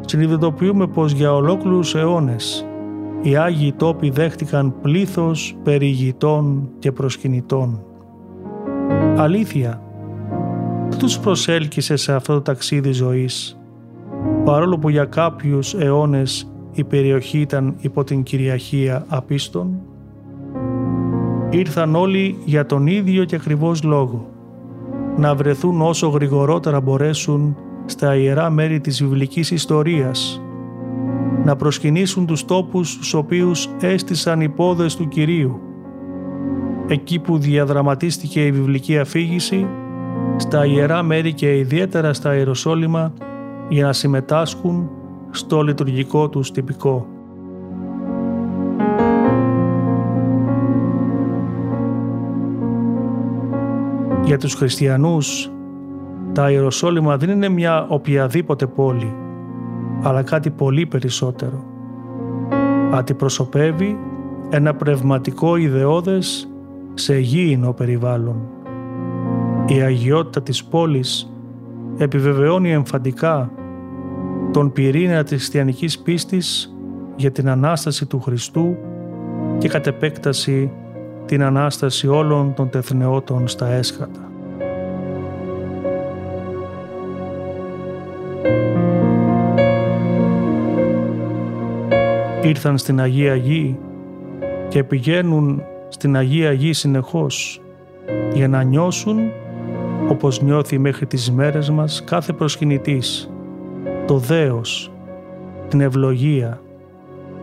συνειδητοποιούμε 0.00 0.86
πως 0.86 1.12
για 1.12 1.34
ολόκληρους 1.34 1.94
αιώνες 1.94 2.64
οι 3.22 3.36
Άγιοι 3.36 3.72
τόποι 3.72 4.10
δέχτηκαν 4.10 4.74
πλήθος 4.82 5.56
περιηγητών 5.62 6.68
και 6.78 6.92
προσκυνητών. 6.92 7.82
Αλήθεια, 9.16 9.82
δεν 10.88 10.98
τους 10.98 11.18
προσέλκυσε 11.18 11.96
σε 11.96 12.12
αυτό 12.12 12.32
το 12.32 12.40
ταξίδι 12.40 12.92
ζωής, 12.92 13.58
παρόλο 14.44 14.78
που 14.78 14.88
για 14.88 15.04
κάποιους 15.04 15.74
αιώνες 15.74 16.52
η 16.72 16.84
περιοχή 16.84 17.38
ήταν 17.38 17.74
υπό 17.80 18.04
την 18.04 18.22
κυριαρχία 18.22 19.04
απίστων; 19.08 19.80
Ήρθαν 21.50 21.94
όλοι 21.94 22.36
για 22.44 22.66
τον 22.66 22.86
ίδιο 22.86 23.24
και 23.24 23.36
ακριβώς 23.36 23.82
λόγο, 23.82 24.29
να 25.16 25.34
βρεθούν 25.34 25.80
όσο 25.80 26.08
γρηγορότερα 26.08 26.80
μπορέσουν 26.80 27.56
στα 27.86 28.16
ιερά 28.16 28.50
μέρη 28.50 28.80
της 28.80 29.02
βιβλικής 29.02 29.50
ιστορίας, 29.50 30.42
να 31.44 31.56
προσκυνήσουν 31.56 32.26
τους 32.26 32.44
τόπους 32.44 32.90
στους 32.90 33.14
οποίους 33.14 33.68
έστησαν 33.80 34.40
οι 34.40 34.48
πόδες 34.48 34.96
του 34.96 35.08
Κυρίου. 35.08 35.60
Εκεί 36.86 37.18
που 37.18 37.38
διαδραματίστηκε 37.38 38.46
η 38.46 38.52
βιβλική 38.52 38.98
αφήγηση, 38.98 39.66
στα 40.36 40.66
ιερά 40.66 41.02
μέρη 41.02 41.32
και 41.32 41.56
ιδιαίτερα 41.56 42.12
στα 42.12 42.34
Ιεροσόλυμα 42.36 43.12
για 43.68 43.84
να 43.84 43.92
συμμετάσχουν 43.92 44.90
στο 45.30 45.62
λειτουργικό 45.62 46.28
τους 46.28 46.50
τυπικό. 46.50 47.06
Για 54.30 54.38
τους 54.38 54.54
χριστιανούς, 54.54 55.50
τα 56.32 56.50
Ιεροσόλυμα 56.50 57.16
δεν 57.16 57.30
είναι 57.30 57.48
μια 57.48 57.86
οποιαδήποτε 57.88 58.66
πόλη, 58.66 59.14
αλλά 60.02 60.22
κάτι 60.22 60.50
πολύ 60.50 60.86
περισσότερο. 60.86 61.64
Αντιπροσωπεύει 62.92 63.98
ένα 64.50 64.74
πνευματικό 64.74 65.56
ιδεώδες 65.56 66.48
σε 66.94 67.18
γήινο 67.18 67.72
περιβάλλον. 67.72 68.48
Η 69.66 69.80
αγιότητα 69.80 70.42
της 70.42 70.64
πόλης 70.64 71.32
επιβεβαιώνει 71.98 72.72
εμφαντικά 72.72 73.52
τον 74.52 74.72
πυρήνα 74.72 75.22
της 75.22 75.36
χριστιανικής 75.36 75.98
πίστης 75.98 76.76
για 77.16 77.30
την 77.30 77.48
Ανάσταση 77.48 78.06
του 78.06 78.20
Χριστού 78.20 78.76
και 79.58 79.68
κατ' 79.68 79.86
επέκταση 79.86 80.72
την 81.26 81.42
Ανάσταση 81.42 82.08
όλων 82.08 82.54
των 82.54 82.70
τεθνεώτων 82.70 83.48
στα 83.48 83.66
έσχατα. 83.66 84.30
Ήρθαν 92.42 92.78
στην 92.78 93.00
Αγία 93.00 93.34
Γη 93.34 93.78
και 94.68 94.84
πηγαίνουν 94.84 95.62
στην 95.88 96.16
Αγία 96.16 96.52
Γη 96.52 96.72
συνεχώς 96.72 97.62
για 98.32 98.48
να 98.48 98.62
νιώσουν 98.62 99.18
όπως 100.08 100.42
νιώθει 100.42 100.78
μέχρι 100.78 101.06
τις 101.06 101.30
μέρες 101.30 101.70
μας 101.70 102.04
κάθε 102.04 102.32
προσκυνητής 102.32 103.30
το 104.06 104.16
δέος, 104.16 104.92
την 105.68 105.80
ευλογία 105.80 106.60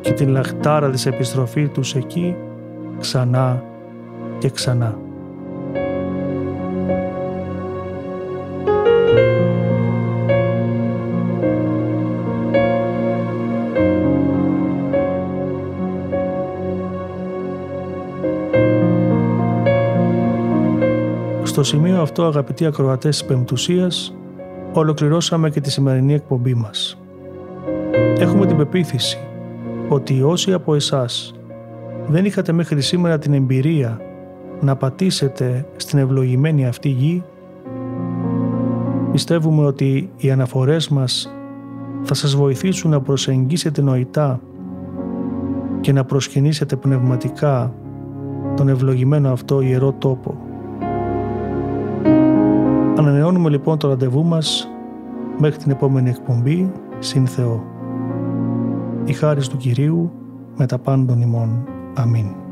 και 0.01 0.11
την 0.11 0.29
λαχτάρα 0.29 0.89
της 0.89 1.05
επιστροφή 1.05 1.67
τους 1.67 1.95
εκεί 1.95 2.35
ξανά 2.99 3.63
και 4.39 4.49
ξανά. 4.49 4.97
Στο 21.43 21.63
σημείο 21.63 22.01
αυτό 22.01 22.25
αγαπητοί 22.25 22.65
ακροατές 22.65 23.17
της 23.17 23.27
Πεμπτουσίας 23.27 24.15
ολοκληρώσαμε 24.73 25.49
και 25.49 25.61
τη 25.61 25.71
σημερινή 25.71 26.13
εκπομπή 26.13 26.53
μας. 26.53 26.97
Έχουμε 28.17 28.45
την 28.45 28.57
πεποίθηση 28.57 29.19
ότι 29.89 30.21
όσοι 30.21 30.53
από 30.53 30.75
εσάς 30.75 31.36
δεν 32.07 32.25
είχατε 32.25 32.51
μέχρι 32.51 32.81
σήμερα 32.81 33.17
την 33.17 33.33
εμπειρία 33.33 34.01
να 34.61 34.75
πατήσετε 34.75 35.65
στην 35.75 35.99
ευλογημένη 35.99 36.67
αυτή 36.67 36.89
γη, 36.89 37.23
πιστεύουμε 39.11 39.65
ότι 39.65 40.09
οι 40.17 40.31
αναφορές 40.31 40.89
μας 40.89 41.31
θα 42.01 42.13
σας 42.13 42.35
βοηθήσουν 42.35 42.91
να 42.91 43.01
προσεγγίσετε 43.01 43.81
νοητά 43.81 44.39
και 45.81 45.93
να 45.93 46.03
προσκυνήσετε 46.03 46.75
πνευματικά 46.75 47.73
τον 48.55 48.67
ευλογημένο 48.69 49.31
αυτό 49.31 49.61
ιερό 49.61 49.91
τόπο. 49.91 50.37
Ανανεώνουμε 52.97 53.49
λοιπόν 53.49 53.77
το 53.77 53.87
ραντεβού 53.87 54.23
μας 54.23 54.67
μέχρι 55.37 55.57
την 55.57 55.71
επόμενη 55.71 56.09
εκπομπή 56.09 56.71
συν 56.99 57.27
Θεό. 57.27 57.63
Η 59.05 59.13
χάρις 59.13 59.47
του 59.47 59.57
Κυρίου 59.57 60.11
με 60.57 60.65
τα 60.65 60.77
πάντων 60.77 61.21
ημών. 61.21 61.76
Amin. 61.97 62.46